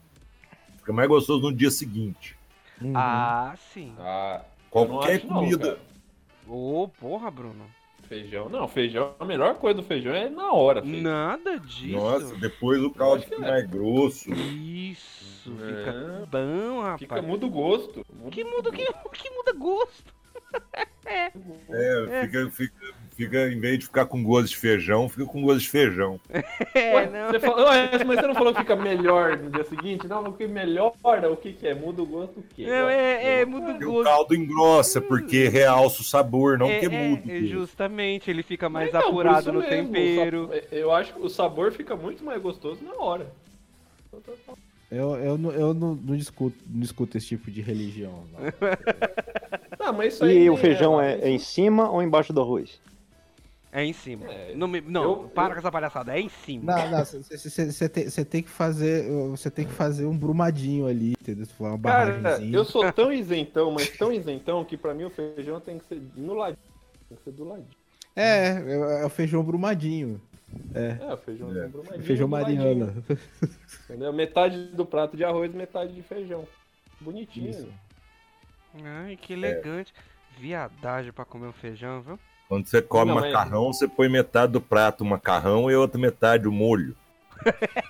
[0.77, 2.35] Fica mais gostoso no dia seguinte.
[2.81, 2.93] Uhum.
[2.95, 3.93] Ah, sim.
[3.99, 5.77] Ah, Qualquer comida.
[6.47, 7.65] Ô, porra, Bruno.
[8.07, 8.49] Feijão.
[8.49, 9.13] Não, feijão.
[9.19, 11.01] A melhor coisa do feijão é na hora, filho.
[11.01, 11.95] Nada disso.
[11.95, 13.39] Nossa, depois o caldo fica é.
[13.39, 14.29] mais grosso.
[14.33, 15.67] Isso, É.
[15.67, 16.99] fica bom, rapaz.
[16.99, 18.05] Fica muda o gosto.
[18.13, 19.09] Muda Que o muda, gosto.
[19.11, 20.13] que, que muda gosto.
[21.05, 21.31] É,
[22.25, 22.73] Fica, fica,
[23.15, 26.19] fica, em vez de ficar com gosto de feijão, fica com gosto de feijão.
[26.73, 27.27] É, Ué, não.
[27.31, 27.67] Você falou,
[28.05, 30.07] mas você não falou que fica melhor no dia seguinte?
[30.07, 31.73] Não, o que melhora, o que que é?
[31.73, 32.65] Muda o gosto o quê?
[32.65, 34.03] Não, é, é, muda o E o gosto.
[34.03, 37.27] caldo engrossa, porque realça o sabor, não é, que é, muda.
[37.27, 37.47] o é, gosto.
[37.47, 40.49] justamente, ele fica mais Então, apurado no mesmo, tempero.
[40.71, 43.31] Eu acho que o sabor fica muito mais gostoso na hora.
[44.91, 48.25] Eu, eu, não, eu não, não, discuto, não discuto esse tipo de religião.
[48.33, 49.93] não.
[49.95, 52.79] Mas isso aí E o nem feijão é, é em cima ou embaixo do arroz?
[53.71, 54.25] É em cima.
[54.29, 56.75] É, não, me- não eu- para eu- com essa palhaçada, é em cima.
[56.75, 59.09] Não, não, você tem, cê tem que fazer.
[59.29, 61.47] Você tem que fazer um brumadinho ali, entendeu?
[61.57, 65.79] Uma Cara, eu sou tão isentão, mas tão isentão que pra mim o feijão tem
[65.79, 66.59] que ser no ladinho.
[67.07, 67.67] Tem que ser do ladinho.
[68.13, 70.19] É, é, é o feijão brumadinho.
[70.73, 71.67] É, o feijão É.
[71.67, 72.93] brumadinho, Feijão Mariana.
[73.85, 74.13] Entendeu?
[74.13, 76.47] Metade do prato de arroz, metade de feijão.
[76.99, 77.49] Bonitinho.
[77.49, 77.67] Isso.
[78.83, 79.93] Ai, que elegante.
[80.37, 82.19] Viadagem pra comer um feijão, viu?
[82.47, 85.99] Quando você come Não, mas- macarrão, você põe metade do prato o macarrão e outra
[85.99, 86.95] metade o molho.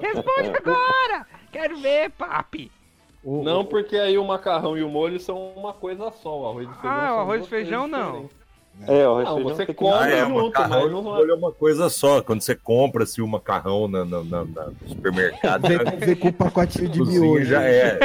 [0.00, 1.26] Responde agora!
[1.52, 2.70] Quero ver, papi!
[3.22, 6.40] O- Não, o- porque aí o macarrão e o molho são uma coisa só.
[6.40, 8.28] O arroz e feijão Ah, o arroz e feijão não.
[8.78, 8.88] Diferentes.
[9.02, 11.52] É, o Não, você tem que- come Ah, é, junto, mas e não é uma
[11.52, 12.22] coisa só.
[12.22, 16.16] Quando você compra assim, o macarrão na, na- na- na- no supermercado, Vem, na vem
[16.16, 17.44] com um pacotinho de miojo.
[17.44, 17.98] já é.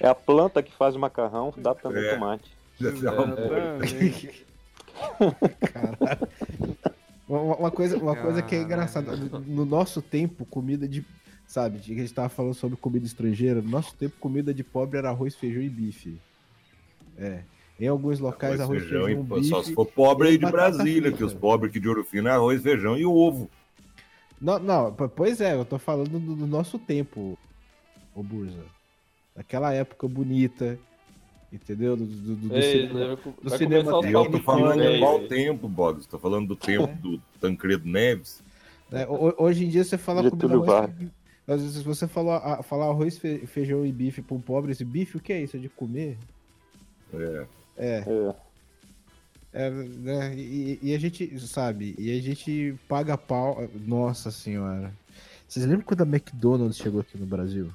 [0.00, 2.14] É a planta que faz o macarrão, dá também É.
[2.14, 2.50] tomate.
[2.80, 4.46] Exatamente.
[5.72, 6.28] Caralho.
[7.28, 8.66] Uma, uma coisa, uma coisa que é Caralho.
[8.74, 9.16] engraçada.
[9.16, 11.04] No, no nosso tempo, comida de.
[11.46, 13.60] Sabe, de que a gente tava falando sobre comida estrangeira.
[13.60, 16.16] No nosso tempo, comida de pobre era arroz, feijão e bife.
[17.18, 17.40] É.
[17.80, 19.48] Em alguns locais, arroz, Arroz, feijão, feijão, e, bife.
[19.48, 21.16] só se for pobre aí de Brasília, frita.
[21.16, 23.50] que os pobres aqui de Ouro Fino é arroz, feijão e ovo.
[24.40, 27.38] Não, não, pois é, eu tô falando do, do nosso tempo,
[28.14, 28.64] ô Burza.
[29.34, 30.78] Daquela época bonita,
[31.52, 31.96] entendeu?
[31.96, 33.16] Do, do, do- do Ei, cinema.
[33.16, 36.08] vai do cinema E eu tô falando de qual tempo, Boggs?
[36.08, 38.42] Tô falando do tempo do Tancredo Neves.
[38.90, 39.06] né?
[39.08, 40.72] Ho- Hoje em dia você fala Getúlio comida
[41.48, 45.16] arroz, se você falar, falar arroz, fe- feijão e bife pra um pobre, esse bife,
[45.16, 45.56] o que é isso?
[45.56, 46.18] É de comer?
[47.14, 47.46] É.
[47.76, 48.04] É,
[49.54, 49.66] É.
[49.66, 50.34] é né?
[50.36, 53.68] E, e a gente, sabe, e a gente paga pau.
[53.86, 54.92] Nossa senhora.
[55.48, 57.70] Vocês lembram quando a McDonald's chegou aqui no Brasil?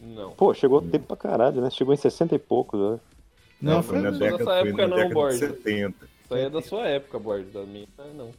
[0.00, 0.32] Não.
[0.32, 1.70] Pô, chegou tempo pra caralho, né?
[1.70, 3.00] Chegou em 60 e poucos, né?
[3.60, 5.38] Não, foi na não sou década, dessa foi época na não, década de Borges.
[5.40, 6.06] 70.
[6.24, 7.52] Isso aí é da sua época, Borges.
[7.52, 7.86] Da minha,
[8.16, 8.30] não.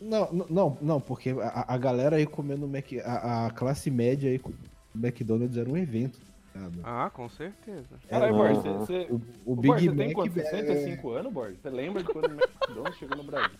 [0.00, 4.30] Não, n- não, não, porque a, a galera aí comendo Mac, a, a classe média
[4.30, 4.52] aí com
[4.94, 6.18] McDonald's era um evento.
[6.52, 6.78] Sabe?
[6.84, 7.86] Ah, com certeza.
[8.08, 8.38] Caralho, Não.
[8.38, 10.38] Borges, você, O, o Ô, Big Borges, você Mac tem quanto?
[10.38, 11.58] é- 65 anos, Borges?
[11.60, 13.58] Você lembra de quando o McDonald's chegou no Brasil?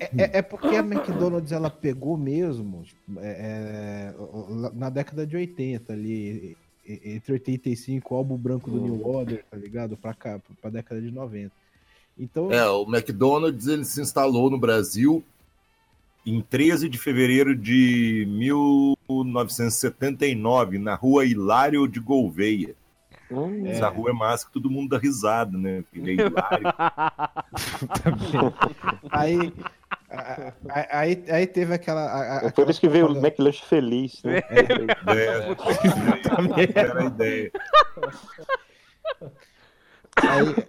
[0.00, 4.14] é, é- é porque a McDonald's ela pegou mesmo tipo, é, é,
[4.74, 6.56] na década de 80 ali,
[6.86, 8.82] entre 85, o álbum branco do Hum.
[8.82, 9.96] New Order, tá ligado?
[9.96, 11.52] Pra cá, pra década de 90.
[12.18, 15.22] Então, É, o McDonald's ele se instalou no Brasil
[16.26, 18.26] em 13 de fevereiro de
[19.24, 22.74] 1979, na rua Hilário de Gouveia.
[23.30, 23.70] Hum, É.
[23.72, 25.82] Essa rua é massa que todo mundo dá risada, né?
[25.94, 26.66] Ele é hilário.
[29.12, 29.52] aí,
[30.90, 32.00] aí, aí teve aquela.
[32.02, 34.38] a- a- É por isso que veio o McLanche feliz, né?
[34.38, 34.40] É,
[36.80, 37.52] era a ideia.
[40.16, 40.66] Aí,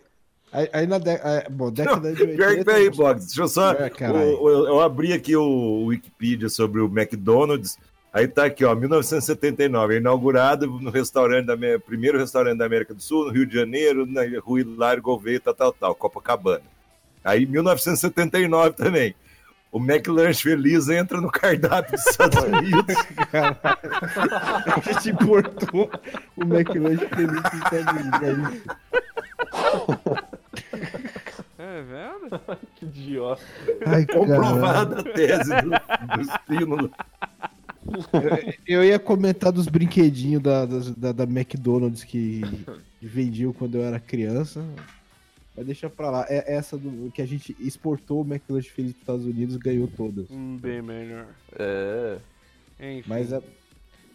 [0.52, 1.48] aí, aí na década.
[1.50, 2.38] Bom, década de 80.
[2.38, 3.72] Pior que peraí, deixa eu só.
[3.74, 7.78] É, o- o- eu abri aqui o Wikipedia sobre o McDonald's.
[8.14, 13.02] Aí tá aqui, ó, 1979, é inaugurado no restaurante da primeiro restaurante da América do
[13.02, 16.64] Sul, no Rio de Janeiro, na rua Hilário Gouveia, tal, tal, tal, Copacabana.
[17.24, 19.16] Aí 1979 também.
[19.72, 22.96] o McLanche Feliz entra no cardápio dos Estados Unidos.
[23.32, 25.90] A gente importou
[26.36, 28.62] o McLanche feliz dos Estados Unidos.
[31.58, 32.42] é vendo?
[32.76, 33.42] Que idiota.
[33.86, 34.06] Ai.
[34.06, 36.92] Comprovada a tese do, do estímulo.
[38.68, 42.42] Eu ia comentar dos brinquedinhos da, da, da McDonald's que
[43.02, 44.64] vendiam quando eu era criança.
[45.56, 46.26] Mas deixa pra lá.
[46.30, 50.30] É essa do, que a gente exportou o McLanche feliz para Estados Unidos ganhou todas.
[50.32, 51.28] Hum, Bem melhor.
[51.58, 52.18] É.
[52.80, 53.04] Enfim.
[53.10, 53.42] Mas, é-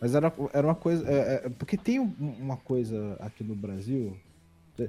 [0.01, 1.07] mas era, era uma coisa.
[1.09, 4.17] é- é- porque tem um- uma coisa aqui no Brasil.
[4.79, 4.89] é,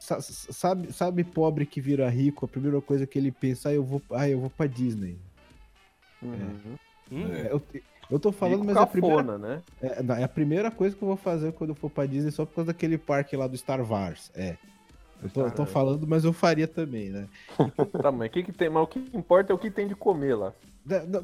[0.00, 3.84] sa- Sabe, sabe pobre que vira rico, a primeira coisa que ele pensa, ah, eu
[3.84, 5.16] vou, ah, eu vou pra Disney.
[6.22, 6.76] Uhum.
[7.10, 7.40] Hum, É.
[7.42, 7.62] É, Eu,
[8.12, 9.62] eu tô falando, mas é a primeira, cafona, né?
[9.80, 12.30] é, não, é a primeira coisa que eu vou fazer quando eu for pra Disney
[12.30, 14.30] só por causa daquele parque lá do Star Wars.
[14.34, 14.56] É.
[15.22, 17.26] Eu tô, eu tô falando, mas eu faria também, né?
[18.02, 18.68] Tá, mas o que, que tem?
[18.68, 20.52] Mas o que importa é o que tem de comer lá.
[20.84, 21.22] Da- da-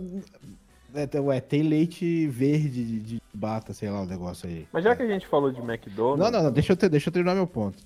[0.95, 4.67] é, ué, tem leite verde de, de bata, sei lá, o negócio aí.
[4.73, 6.19] Mas já que a gente falou de McDonald's.
[6.25, 7.77] Não, não, não, deixa eu, ter- deixa eu terminar meu ponto.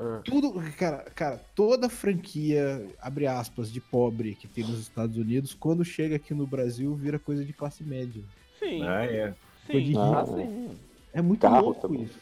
[0.00, 5.54] Ah, Tudo, cara, cara, toda franquia, abre aspas, de pobre que tem nos Estados Unidos,
[5.54, 8.22] quando chega aqui no Brasil, vira coisa de classe média.
[8.58, 9.34] Sim, Ah, é.
[9.66, 9.94] Sim.
[9.98, 10.70] ah, sim.
[11.12, 12.04] É muito Carro louco também.
[12.04, 12.18] isso.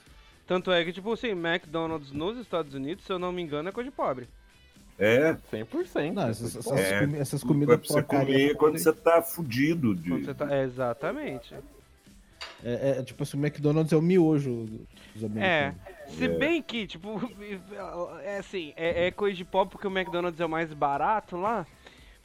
[0.46, 3.72] Tanto é que, tipo assim, McDonald's nos Estados Unidos, se eu não me engano, é
[3.72, 4.26] coisa de pobre.
[4.98, 5.36] É.
[5.52, 6.14] 100%.
[6.14, 7.00] Não, essas, essas, É.
[7.00, 9.94] comi- essas Pra comidas você comer quando você tá fudido.
[9.94, 10.08] De...
[10.08, 10.54] Quando você tá...
[10.54, 11.54] é, exatamente.
[12.64, 14.66] É, é, tipo assim, o McDonald's é o miojo
[15.14, 15.74] dos É.
[16.08, 17.20] Se bem que, tipo,
[18.22, 21.66] é assim, é, é coisa de pobre porque o McDonald's é o mais barato lá.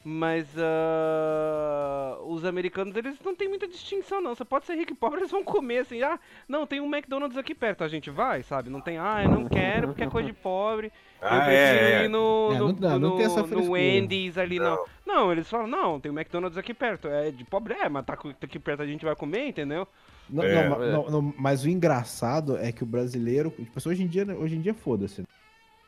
[0.03, 4.33] Mas ah, os americanos, eles não tem muita distinção, não.
[4.33, 6.01] Você pode ser rico e pobre, eles vão comer assim.
[6.01, 8.69] Ah, não, tem um McDonald's aqui perto, a gente vai, sabe?
[8.71, 10.87] Não tem, ah, eu não quero porque é coisa de pobre.
[11.21, 12.07] eu Ah, prefiro é, é.
[12.07, 13.71] no, É, no, não dá, não no- tem essa no.
[13.71, 14.75] Wendy's ali, não.
[15.05, 15.15] Não.
[15.15, 15.31] não.
[15.31, 17.07] eles falam, não, tem um McDonald's aqui perto.
[17.07, 19.87] É de pobre, é, mas tá tá aqui perto a gente vai comer, entendeu?
[20.31, 20.91] Não, É, não, é.
[20.91, 24.55] não, não, mas o engraçado é que o brasileiro, tipo, assim, hoje em dia, hoje
[24.55, 25.23] em dia foda-se.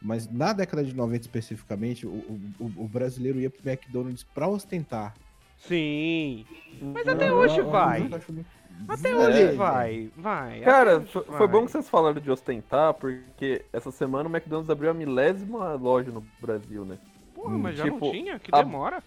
[0.02, 4.48] Mas na década de 90 especificamente, o, o, o- o brasileiro ia pro McDonald's pra
[4.50, 5.14] ostentar.
[5.60, 6.46] Sim.
[6.82, 8.10] Mas até hoje vai.
[8.88, 9.52] Até É, hoje é.
[9.54, 10.60] vai, vai.
[10.62, 11.48] Cara, até foi vai.
[11.48, 16.12] bom que vocês falaram de ostentar, porque essa semana o McDonald's abriu a milésima loja
[16.12, 16.98] no Brasil, né?
[17.34, 18.40] Porra, mas já tipo, não tinha?
[18.40, 19.02] Que a- demora.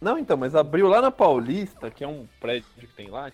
[0.00, 3.30] Não, então, mas abriu lá na Paulista, que é um prédio que tem lá.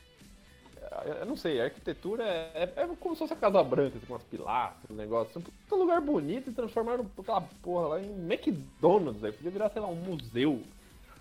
[1.21, 4.13] Eu não sei, a arquitetura é, é como se fosse a Casa Branca, assim, com
[4.15, 5.39] umas pilastras, um negócio.
[5.41, 9.23] Um puta lugar bonito e transformaram aquela porra lá em McDonald's.
[9.25, 10.61] Aí podia virar, sei lá, um museu.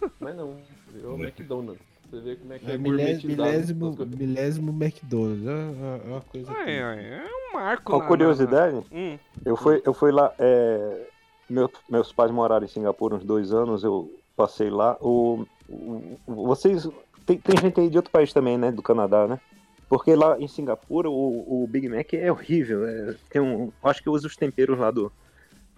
[0.20, 0.58] Mas não,
[0.92, 1.82] virou McDonald's.
[2.10, 4.16] Você vê como é que é, É, gourmetizado milésimo, coisas.
[4.18, 5.48] milésimo McDonald's.
[5.48, 6.52] É, é- é uma coisa.
[6.52, 7.98] Ai, é um marco.
[7.98, 10.34] Na- curiosidade, na- Hum, eu fui, eu fui lá.
[10.38, 11.08] é,
[11.50, 14.98] meu- meus pais moraram em Singapura uns dois anos, eu passei lá.
[15.00, 16.88] O, o- vocês.
[17.26, 18.72] Tem, tem gente aí de outro país também, né?
[18.72, 19.40] Do Canadá, né?
[19.92, 22.88] Porque lá em Singapura o, o Big Mac é horrível.
[22.88, 25.12] é, tem um, acho que usa os temperos lá do.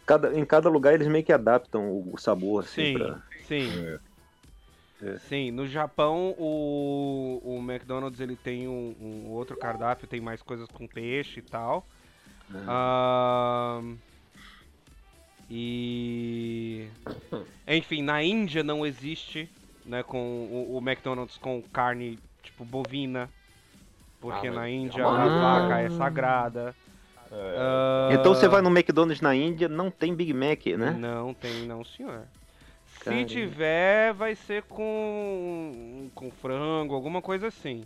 [0.05, 3.23] Cada, em cada lugar eles meio que adaptam o, o sabor, assim, sim, pra.
[3.47, 3.69] sim.
[5.01, 5.09] É.
[5.09, 5.17] É.
[5.17, 10.67] Sim, no Japão o, o McDonald's ele tem um, um outro cardápio, tem mais coisas
[10.67, 11.83] com peixe e tal.
[12.67, 13.97] Ahn,
[15.49, 16.87] e
[17.67, 19.49] enfim, na Índia não existe,
[19.83, 23.27] né, com o, o McDonald's com carne tipo bovina,
[24.23, 26.73] porque Ah, na é Índia uma a vaca é sagrada.
[27.29, 27.55] É.
[27.57, 30.91] Ah, Então você vai no McDonald's na Índia, não tem Big Mac, né?
[30.97, 32.21] Não tem, não, senhor.
[33.01, 33.27] Caramba.
[33.27, 37.83] Se tiver, vai ser com, com frango, alguma coisa assim.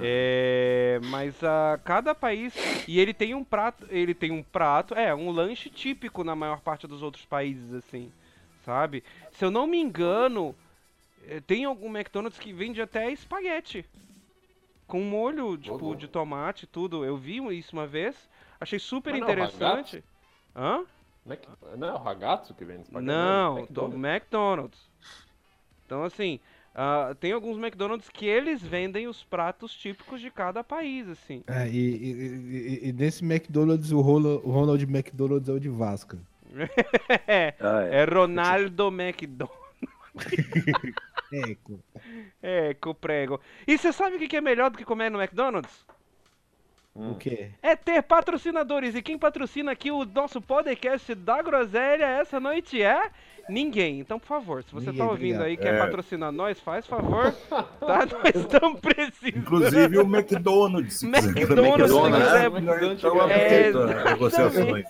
[0.00, 2.54] É, mas a cada país
[2.86, 6.60] e ele tem um prato, ele tem um prato, é um lanche típico na maior
[6.60, 8.12] parte dos outros países assim,
[8.64, 9.02] sabe?
[9.32, 10.54] Se eu não me engano,
[11.26, 13.84] eh, tem algum McDonald's que vende até espaguete
[14.90, 17.04] com molho tipo de tomate e tudo.
[17.04, 18.28] Eu vi isso uma vez,
[18.60, 20.04] achei super Mas não é interessante.
[20.54, 20.84] Hã?
[21.24, 23.06] Mac- Não é o Ragazzo que vende espaguete?
[23.06, 24.04] Não, é do McDonald's.
[24.04, 24.90] McDonald's.
[25.86, 26.40] Então, assim,
[26.74, 31.42] ah, tem alguns McDonald's que eles vendem os pratos típicos de cada país, assim.
[31.46, 32.12] É, e, e-
[32.86, 36.18] e- e nesse McDonald's, o Ronald, McDonald's é o de Vasca.
[37.28, 38.02] é, Ah, é.
[38.02, 39.54] é Ronaldo McDonald.
[41.32, 41.78] É, co-
[42.42, 43.40] É, eu prego.
[43.66, 45.84] E você sabe o que é melhor do que comer no McDonald's?
[46.92, 47.50] o quê?
[47.62, 48.94] É ter patrocinadores.
[48.94, 53.10] E quem patrocina aqui o nosso podcast da Groselha essa noite é
[53.48, 54.00] ninguém.
[54.00, 55.46] Então, por favor, se você Ninguém, tá ouvindo obrigado.
[55.46, 55.78] aí e quer É.
[55.78, 57.32] patrocinar nós, faz favor.
[57.48, 57.66] Tá?
[57.80, 59.38] Nós estamos precisando.
[59.38, 61.02] Inclusive o McDonald's.
[61.04, 62.94] McDonald's, McDonald's, né?
[62.98, 64.86] Então É, negociações.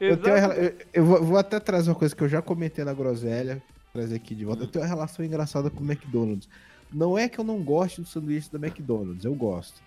[0.00, 2.92] Eu, tenho, eu, eu vou, vou até trazer uma coisa que eu já comentei na
[2.92, 3.62] groselha.
[3.98, 4.62] Trazer aqui de volta.
[4.62, 6.48] Eu tenho uma relação engraçada com o McDonald's.
[6.92, 9.82] Não é que eu não goste do sanduíche da McDonald's, eu gosto.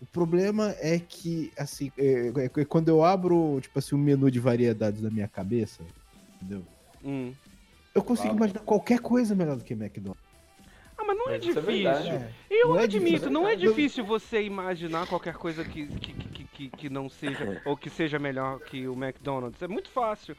[0.00, 4.30] O problema é que, assim, é, é- é quando eu abro, tipo assim, um menu
[4.30, 5.82] de variedades na minha cabeça,
[6.40, 6.62] entendeu?
[7.04, 7.32] Hum.
[7.94, 8.36] Eu consigo Claro.
[8.36, 10.22] imaginar qualquer coisa melhor do que McDonald's.
[10.98, 11.82] Ah, mas não é Mas isso é difícil.
[11.82, 12.34] verdade.
[12.50, 16.68] Eu Não é admito, não é difícil você imaginar qualquer coisa que, que, que, que,
[16.70, 19.60] que não seja, ou que seja melhor que o McDonald's.
[19.60, 20.34] É muito fácil.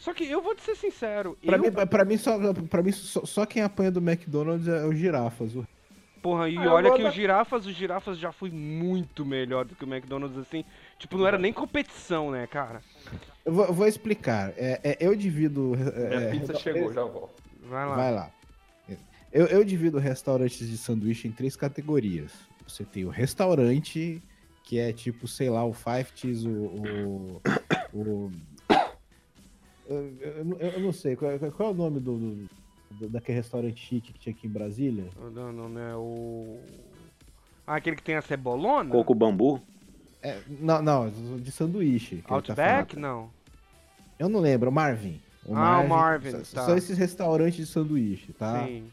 [0.00, 2.38] Só que eu vou te ser sincero, Pra, eu, mim, pra mim, só,
[2.70, 5.54] pra mim só, só quem apanha do McDonald's é o girafas.
[5.54, 5.66] O-
[6.22, 9.74] porra, e Ah, olha que da- os girafas, os girafas já foi muito melhor do
[9.76, 10.64] que o McDonald's, assim.
[10.98, 12.80] Tipo, não era nem competição, né, cara?
[13.44, 14.54] Eu vou, vou explicar.
[14.56, 15.76] É, é, eu divido.
[15.76, 17.34] Minha é, pizza chegou, já volto.
[17.68, 17.94] Vai lá.
[17.96, 18.30] Vai lá.
[19.30, 22.32] Eu, eu divido restaurantes de sanduíche em três categorias.
[22.66, 24.20] Você tem o restaurante,
[24.64, 26.52] que é tipo, sei lá, o Five Cheese, o.
[26.52, 27.42] o,
[27.92, 28.32] o-
[29.90, 32.48] eu, eu não- eu não sei, qual, qual é o nome do, do-
[32.92, 35.04] do- daquele restaurante chique que tinha aqui em Brasília?
[35.34, 36.58] Não, não, não é o.
[37.66, 38.90] Ah, aquele que tem a cebolona?
[38.90, 39.60] Coco bambu.
[40.22, 42.22] É, não, não, de sanduíche.
[42.26, 42.94] tá Outback?
[42.94, 43.02] falando.
[43.02, 43.30] não.
[44.18, 45.20] Eu não lembro, o Marvin.
[45.52, 46.66] Ah, o Marvin, São- tá.
[46.66, 48.66] São esses restaurantes de sanduíche, tá?
[48.66, 48.84] Sim.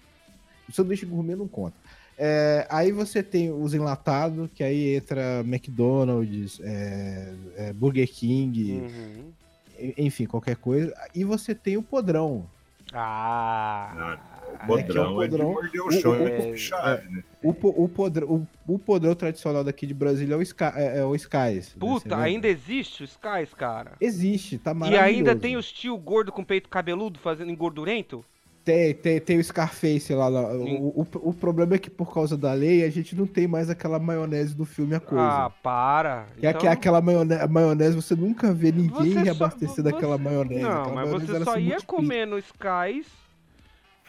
[0.70, 1.76] O sanduíche gourmet não conta.
[2.18, 9.32] É, aí você tem os enlatados, que aí entra McDonald's, é, é, Burger King, Uhum.
[9.80, 10.94] E- enfim, qualquer coisa.
[11.16, 12.46] E você tem o podrão.
[12.94, 14.18] Ah.
[14.60, 15.52] É o é podrão o é de podrão.
[15.54, 17.24] morder o O- chão, o- é chave, né?
[17.44, 18.28] O, po- o, podrão,
[18.68, 21.70] o, o podrão tradicional daqui de Brasília é o, Sky, é, é o Skies.
[21.76, 21.80] né?
[21.80, 22.26] Puta, lembra?
[22.26, 23.92] ainda existe o Skies, cara?
[24.02, 25.06] Existe, tá E maravilhoso.
[25.08, 28.24] ainda tem os tio gordo com peito cabeludo fazendo engordurento?
[28.68, 30.28] Tem, tem, tem o Scarface lá.
[30.28, 30.42] lá.
[30.54, 33.70] O, o, o problema é que por causa da lei a gente não tem mais
[33.70, 35.24] aquela maionese do filme A Coisa.
[35.46, 36.26] Ah, para.
[36.38, 40.18] Que é que é aquela maionese, maionese, você nunca vê ninguém Você só- reabastecer daquela
[40.18, 40.62] você- maionese.
[40.64, 43.08] Não, Aquela mas maionese, você ela só ia comer no Skies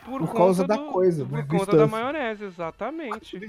[0.05, 3.37] por, Por causa conta da do- coisa, Por do conta da maionese, exatamente.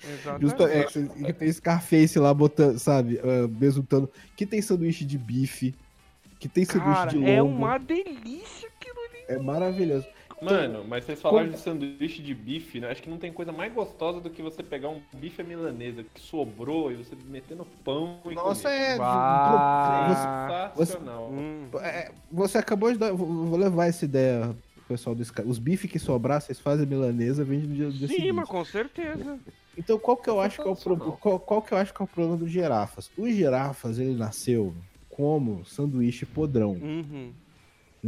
[0.00, 0.62] Exatamente.
[0.62, 4.08] é, que tem Scarface lá botando, sabe, uh, besuntando.
[4.36, 5.74] Que tem sanduíche de bife.
[6.38, 7.28] Que tem sanduíche Cara, de lombo.
[7.28, 9.24] é uma delícia aquilo ali.
[9.26, 10.06] É maravilhoso.
[10.40, 12.90] Mano, mas vocês falaram de sanduíche de bife, né?
[12.90, 16.04] Acho que não tem coisa mais gostosa do que você pegar um bife à milanesa
[16.14, 18.74] que sobrou e você meter no pão e Nossa, comer.
[18.76, 18.98] é.
[18.98, 20.72] Bah.
[20.76, 21.30] Sensacional.
[21.32, 21.66] Hum.
[21.72, 23.12] Você, é, você acabou de dar.
[23.12, 25.42] Vou levar essa ideia pro pessoal do Sky.
[25.44, 28.32] Os bifes que sobrar, vocês fazem milanesa, vende no dia, no dia Sim, seguinte.
[28.32, 29.38] mas com certeza.
[29.76, 30.98] Então, qual que eu acho que é o Sensacional.
[30.98, 31.20] problema?
[31.20, 33.10] Qual, qual que eu acho que é o problema do girafas?
[33.16, 34.74] O girafas, ele nasceu
[35.08, 37.32] como sanduíche podrão, Uhum.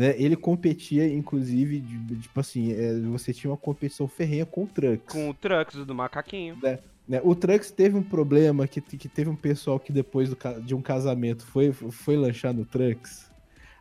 [0.00, 0.14] Né?
[0.16, 4.66] Ele competia, inclusive, de- de- tipo assim, é, você tinha uma competição ferrenha com o
[4.66, 5.12] Trunks.
[5.12, 6.56] Com o Trunks do macaquinho.
[6.62, 7.20] né?
[7.22, 10.80] O Trunks teve um problema que, que teve um pessoal que depois do de um
[10.80, 13.28] casamento foi, foi lanchar no Trunks.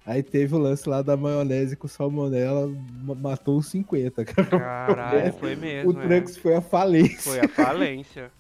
[0.05, 2.67] Aí teve o lance lá da maionese com salmonela,
[3.03, 4.47] ma- matou os 50, cara.
[4.49, 5.91] Caralho, foi mesmo.
[5.93, 6.07] o é.
[6.07, 8.31] Trunks foi a falência, Foi a falência.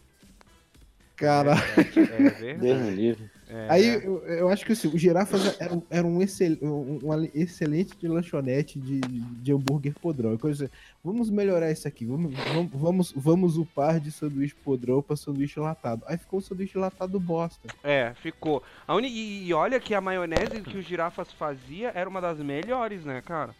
[1.15, 1.53] cara.
[1.77, 3.28] É verdade.
[3.49, 3.67] É.
[3.67, 7.23] Aí eu, eu acho que assim, o Girafas era, um- era um, excel, um, um
[7.33, 10.37] excelente de lanchonete de, de hambúrguer podrão.
[10.37, 10.69] Coisa,
[11.03, 16.03] vamos melhorar isso aqui, vamos, vamos, vamos, vamos upar de sanduíche podrão pra sanduíche latado.
[16.05, 17.67] Aí ficou um sanduíche latado bosta.
[17.83, 18.61] É, ficou.
[18.87, 19.07] A uni...
[19.09, 23.21] e, e olha que a maionese que o girafas fazia era uma das melhores, né,
[23.25, 23.55] cara?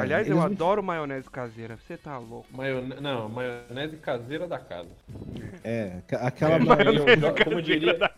[0.00, 1.76] Aliás, eu adoro maionese caseira.
[1.76, 2.46] Você tá louco.
[2.52, 2.94] Maione...
[3.00, 4.88] Não, maionese caseira da casa.
[5.64, 7.44] É, aquela É, maionese.
[7.44, 8.14] Como diria o J-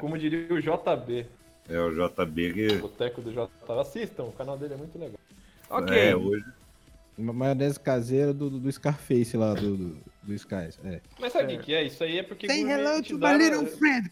[0.00, 1.26] como, diria, o JB,
[1.68, 2.66] É o JB que.
[2.76, 3.48] o boteco do JB.
[3.80, 5.18] Assistam, o canal dele é muito legal.
[5.70, 5.96] Ok.
[5.96, 6.44] É, hoje.
[7.16, 10.78] Uma maionese caseira do, do, Scarface lá, do, do, do Skies.
[10.84, 11.00] É.
[11.20, 11.82] Mas sabe o que que é?
[11.84, 14.10] Isso aí é porque Say hello to my gourmetizaram- little friend!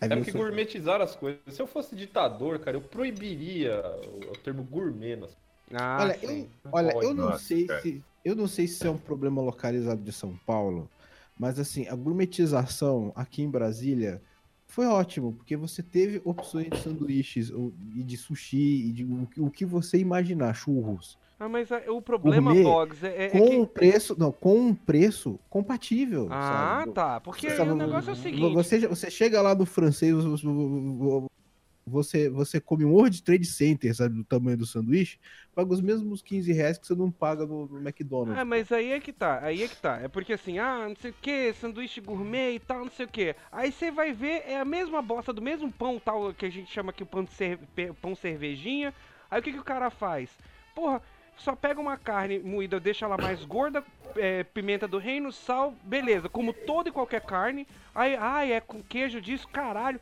[0.00, 1.40] É porque gourmetizaram as coisas.
[1.48, 5.14] Se eu fosse ditador, cara, eu proibiria o, o termo gourmet.
[5.16, 5.30] Nas...
[5.74, 6.48] Ah, Olha, sim.
[6.64, 7.80] eu, olha, eu não Nossa, sei cara.
[7.82, 8.04] se.
[8.24, 10.90] Eu não sei se é um problema localizado de São Paulo,
[11.38, 14.20] mas assim, a gourmetização aqui em Brasília
[14.66, 17.50] foi ótimo, porque você teve opções de sanduíches
[17.96, 21.18] e de sushi e de o, que- o que você imaginar, churros.
[21.38, 23.56] Ah, mas é- o problema, Gourmet Boggs, é, é com que...
[23.56, 26.28] um preço, não, com um preço compatível.
[26.30, 26.94] Ah, sabe?
[26.94, 27.20] tá.
[27.20, 28.52] Porque Sabe, o negócio é o seguinte.
[28.54, 30.14] Você, você chega lá no francês,
[31.90, 35.18] você, você come um World Trade Center, sabe, do tamanho do sanduíche,
[35.54, 38.40] paga os mesmos 15 reais que você não paga no, no McDonald's.
[38.40, 39.98] É, mas aí é que tá, aí é que tá.
[40.00, 43.08] É porque assim, ah, não sei o que, sanduíche gourmet e tal, não sei o
[43.08, 43.34] que.
[43.50, 46.70] Aí você vai ver, é a mesma bosta do mesmo pão tal que a gente
[46.70, 48.94] chama aqui o pão, de cer- pe- pão cervejinha.
[49.30, 50.30] Aí o que, que o cara faz?
[50.74, 51.02] Porra,
[51.36, 53.82] só pega uma carne moída, deixa ela mais gorda,
[54.16, 57.66] é, pimenta do reino, sal, beleza, como toda e qualquer carne.
[57.94, 60.00] Aí, ai, é com queijo disso, caralho.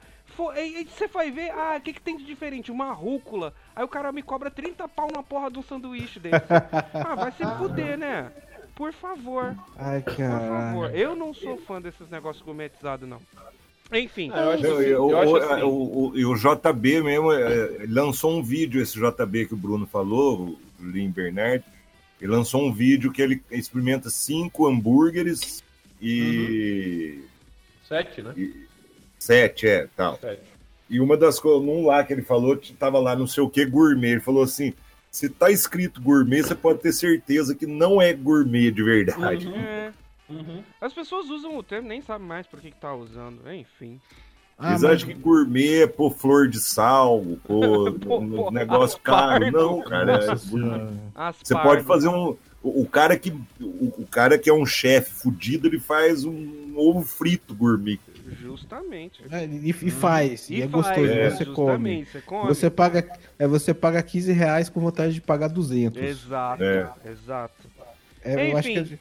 [0.57, 2.71] E- e Você vai ver, ah, o que, que tem de diferente?
[2.71, 3.53] Uma rúcula.
[3.75, 6.37] Aí o cara me cobra 30 pau na porra de um sanduíche desse.
[6.95, 8.31] ah, vai se fuder, né?
[8.77, 10.49] Por favor, Ai, por caralho.
[10.49, 10.95] favor.
[10.95, 13.21] Eu não sou fã desses negócios gourmetizados, não.
[13.93, 14.31] Enfim.
[14.33, 15.63] Ah, eu acho assim, eu- eu acho o- assim.
[15.63, 15.69] o,
[16.11, 20.57] o- e o JB mesmo é, lançou um vídeo, esse JB que o Bruno falou,
[20.79, 21.65] o Lin Bernard,
[22.21, 25.65] ele lançou um vídeo que ele experimenta cinco hambúrgueres
[26.01, 27.21] e,
[27.89, 28.33] Sete, né?
[28.37, 28.69] e
[29.19, 30.19] sete, é, tal.
[30.21, 30.43] Sete.
[30.91, 33.65] E uma das coisas, num lá que ele falou, tava lá não sei o que
[33.67, 34.73] gourmet, ele falou assim,
[35.11, 39.47] se tá escrito gourmet, você pode ter certeza que não é gourmet de verdade.
[39.49, 39.57] Uhum.
[39.57, 39.93] É,
[40.31, 40.63] Uhum.
[40.79, 43.41] as pessoas usam o termo, nem sabem mais por que, que tá usando.
[43.51, 43.99] Enfim.
[44.59, 48.51] Ah, Eles mas- acham que gourmet é pôr flor de sal, pôr Pô, um pô,
[48.51, 49.51] negócio caro.
[49.51, 50.21] Não, cara.
[50.25, 51.33] é-.
[51.33, 52.37] Você pode fazer um.
[52.63, 57.03] O cara que, o, o cara que é um chefe fudido, ele faz um ovo
[57.07, 57.99] frito gourmet.
[58.41, 59.23] Justamente.
[59.31, 62.05] É, e, e faz, e, é faz, gostoso, é, você come.
[62.05, 62.49] Você come.
[62.49, 66.03] Você paga, é, você paga 15 reais com vontade de pagar 200.
[66.03, 66.91] Exato, É.
[67.07, 67.55] exato.
[68.23, 68.99] É, eu acho que Enfim.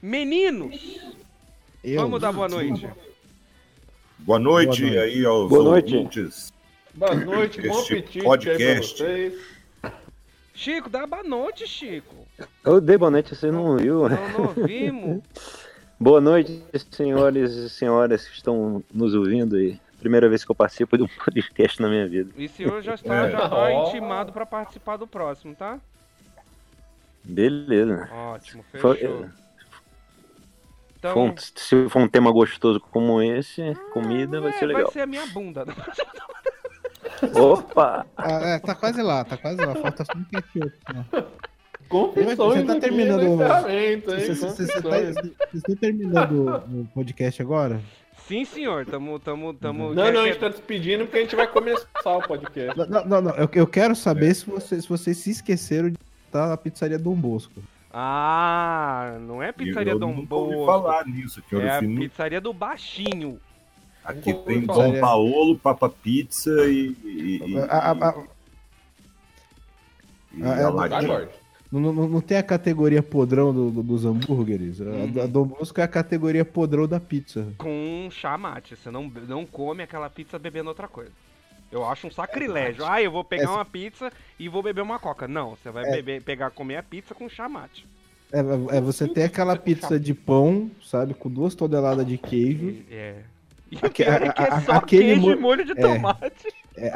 [0.00, 1.00] Meninos,
[1.84, 2.88] eu, vamos dar boa noite.
[4.18, 4.98] Boa noite, Boa noite.
[4.98, 5.94] aí aos Boa noite.
[5.96, 6.52] ouvintes.
[6.94, 8.96] Boa noite, bom Este apetite aí podcast.
[8.96, 9.42] pra vocês.
[10.54, 12.14] Chico, dá boa noite, Chico.
[12.64, 14.08] Eu dei boa noite, você não viu?
[14.08, 14.16] né?
[14.32, 15.22] Não, não ouvimos.
[16.02, 19.80] Boa noite, senhores e senhoras que estão nos ouvindo aí.
[20.00, 22.32] Primeira vez que eu participo de um podcast na minha vida.
[22.36, 23.30] E o senhor já está, É.
[23.30, 25.78] já tá intimado pra participar do próximo, tá?
[27.22, 28.08] Beleza.
[28.12, 29.28] Ótimo, Foi- fechou.
[30.98, 34.82] Então, Foi um- se for um tema gostoso como esse, comida vai é, ser legal.
[34.86, 35.64] Vai ser a minha bunda.
[37.40, 38.04] Opa!
[38.16, 39.72] Ah, é, tá quase lá, tá quase lá.
[39.76, 40.72] Falta só um ketchup.
[40.92, 41.24] né?
[41.92, 44.00] Confissões Você tá terminando o- hein?
[44.00, 45.14] Você- você- você tá- Confissões.
[45.14, 47.80] Vocês estão terminando o podcast agora?
[48.26, 48.86] Sim, senhor.
[48.86, 49.92] Tamo, tamo, tamo.
[49.92, 51.86] Não, quer- não, a gente tá despedindo porque a gente vai começar
[52.16, 52.78] o podcast.
[52.88, 56.52] Não, não, não, Eu, eu quero saber se, vocês, se vocês se esqueceram de estar
[56.52, 57.60] a pizzaria Dom Bosco.
[57.92, 60.64] Ah, não é pizzaria eu Dom Bosco.
[60.64, 63.38] falar nisso aqui, É a pizzaria do Baixinho.
[64.02, 64.98] Aqui tem Dom.
[64.98, 66.96] Paolo, Papa Pizza e.
[67.04, 68.24] e, e, A- a- a-
[70.34, 71.41] e a- a- Lorde.
[71.72, 74.78] Não, não, não tem a categoria podrão do- do- dos hambúrgueres?
[74.82, 77.46] A, a Dom Bosco é a categoria podrão da pizza.
[77.56, 78.76] Com chamate.
[78.76, 81.10] Você não, não come aquela pizza bebendo outra coisa.
[81.70, 82.84] Eu acho um sacrilégio.
[82.84, 85.26] Ah, eu vou pegar Essa- uma pizza e vou beber uma coca.
[85.26, 85.92] Não, você vai É.
[85.92, 87.86] beber, pegar, comer a pizza com chamate.
[88.30, 88.40] É,
[88.76, 92.76] é você tem aquela pizza de pão, sabe, com duas toneladas de queijo.
[92.90, 93.16] É.
[93.70, 95.64] E Aque- o pior é que é a- a- só aquele queijo e mo- molho
[95.64, 95.74] de é.
[95.76, 96.48] tomate.
[96.76, 96.92] É,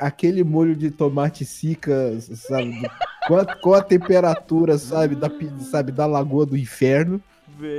[0.00, 2.80] aquele molho de tomate sica, sabe,
[3.28, 5.30] do- com, a, a temperatura, sabe, da,
[5.70, 7.20] sabe, da lagoa do inferno,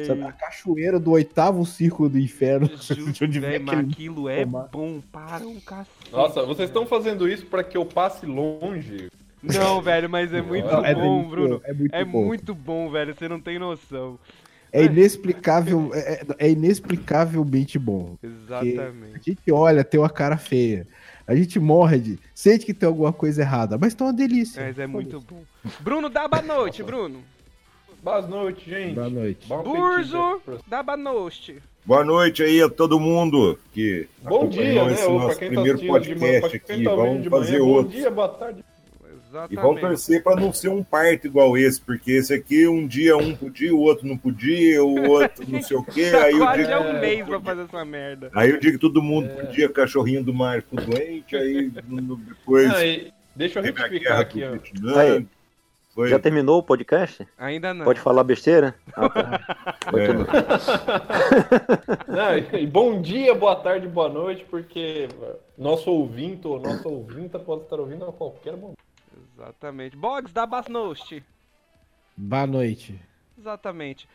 [0.08, 2.68] sabe, a cachoeira do oitavo círculo do inferno.
[3.12, 4.70] de onde vem Véi, mas aquele- aquilo é tomate.
[4.72, 6.12] bom para um cacete.
[6.12, 9.08] Nossa, vocês estão fazendo isso pra que eu passe longe.
[9.44, 11.62] Não, velho, mas é muito Não, é bom, muito Bruno.
[11.66, 12.26] É muito É bom.
[12.26, 13.14] muito bom, velho.
[13.14, 14.18] Você não tem noção.
[14.74, 16.00] É inexplicável, é,
[16.40, 18.18] é- é inexplicavelmente bom.
[18.24, 18.26] A
[18.66, 19.22] Exatamente.
[19.26, 20.88] gente olha, tem uma cara feia.
[21.28, 24.64] A gente morde, sente que tem alguma coisa errada, mas tá uma delícia.
[24.64, 25.42] Mas é muito bom.
[25.80, 27.24] Bruno, dá boa noite, Bruno.
[28.04, 28.94] Boa noite, gente.
[28.94, 29.48] Boa noite.
[29.48, 31.62] Bom Burzo, dá boa noite.
[31.84, 34.94] Boa noite aí a todo mundo que Bom dia, né?
[34.94, 36.02] esse Ou pra nosso quem tá primeiro de manhã,
[36.42, 36.84] podcast quem aqui.
[36.84, 37.92] tá ouvindo Vamos de fazer manhã, bom outro.
[37.98, 38.66] dia, boa tarde.
[39.50, 39.82] E vamos Exatamente.
[39.82, 43.74] torcer para não ser um parto igual esse, porque esse aqui um dia um podia,
[43.76, 46.12] o outro não podia, o outro não sei o quê.
[46.24, 48.30] Aí eu quase digo, é um mês pra fazer essa merda.
[48.36, 49.46] aí eu digo que todo mundo É.
[49.46, 54.52] podia, cachorrinho do mar ficou doente, aí depois e deixa eu retificar aqui, ó.
[54.52, 55.00] Vietnã.
[55.00, 55.28] Aí.
[55.94, 57.26] Foi, Já terminou o podcast?
[57.38, 57.86] Ainda não.
[57.86, 58.76] Pode falar besteira?
[58.94, 59.58] Ah, tá.
[59.96, 60.08] é,
[62.12, 65.08] Não, e- e bom dia, boa tarde, boa noite, porque
[65.58, 68.76] nosso ouvinte ou nossa ouvinta pode estar ouvindo a qualquer momento.
[69.36, 69.98] Exatamente.
[69.98, 71.24] Boggs, dá boa noite.
[72.16, 72.98] Boa noite.
[73.38, 74.08] Exatamente.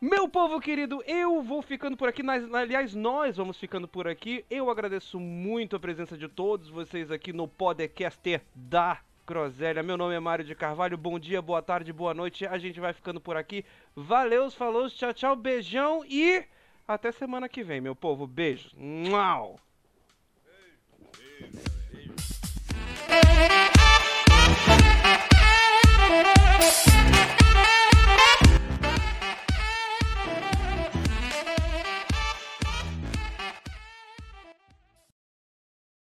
[0.00, 2.22] Meu povo querido, eu vou ficando por aqui.
[2.22, 4.44] Nós- aliás, nós vamos ficando por aqui.
[4.50, 9.82] Eu agradeço muito a presença de todos vocês aqui no podcast da Groselha.
[9.82, 10.98] Meu nome é Mário de Carvalho.
[10.98, 12.44] Bom dia, boa tarde, boa noite.
[12.44, 13.64] A gente vai ficando por aqui.
[13.96, 16.44] Valeu, falou, tchau, tchau, beijão e
[16.86, 18.26] até semana que vem, meu povo.
[18.26, 18.74] Beijos.
[18.76, 19.56] Mua!
[26.62, 27.21] Bye.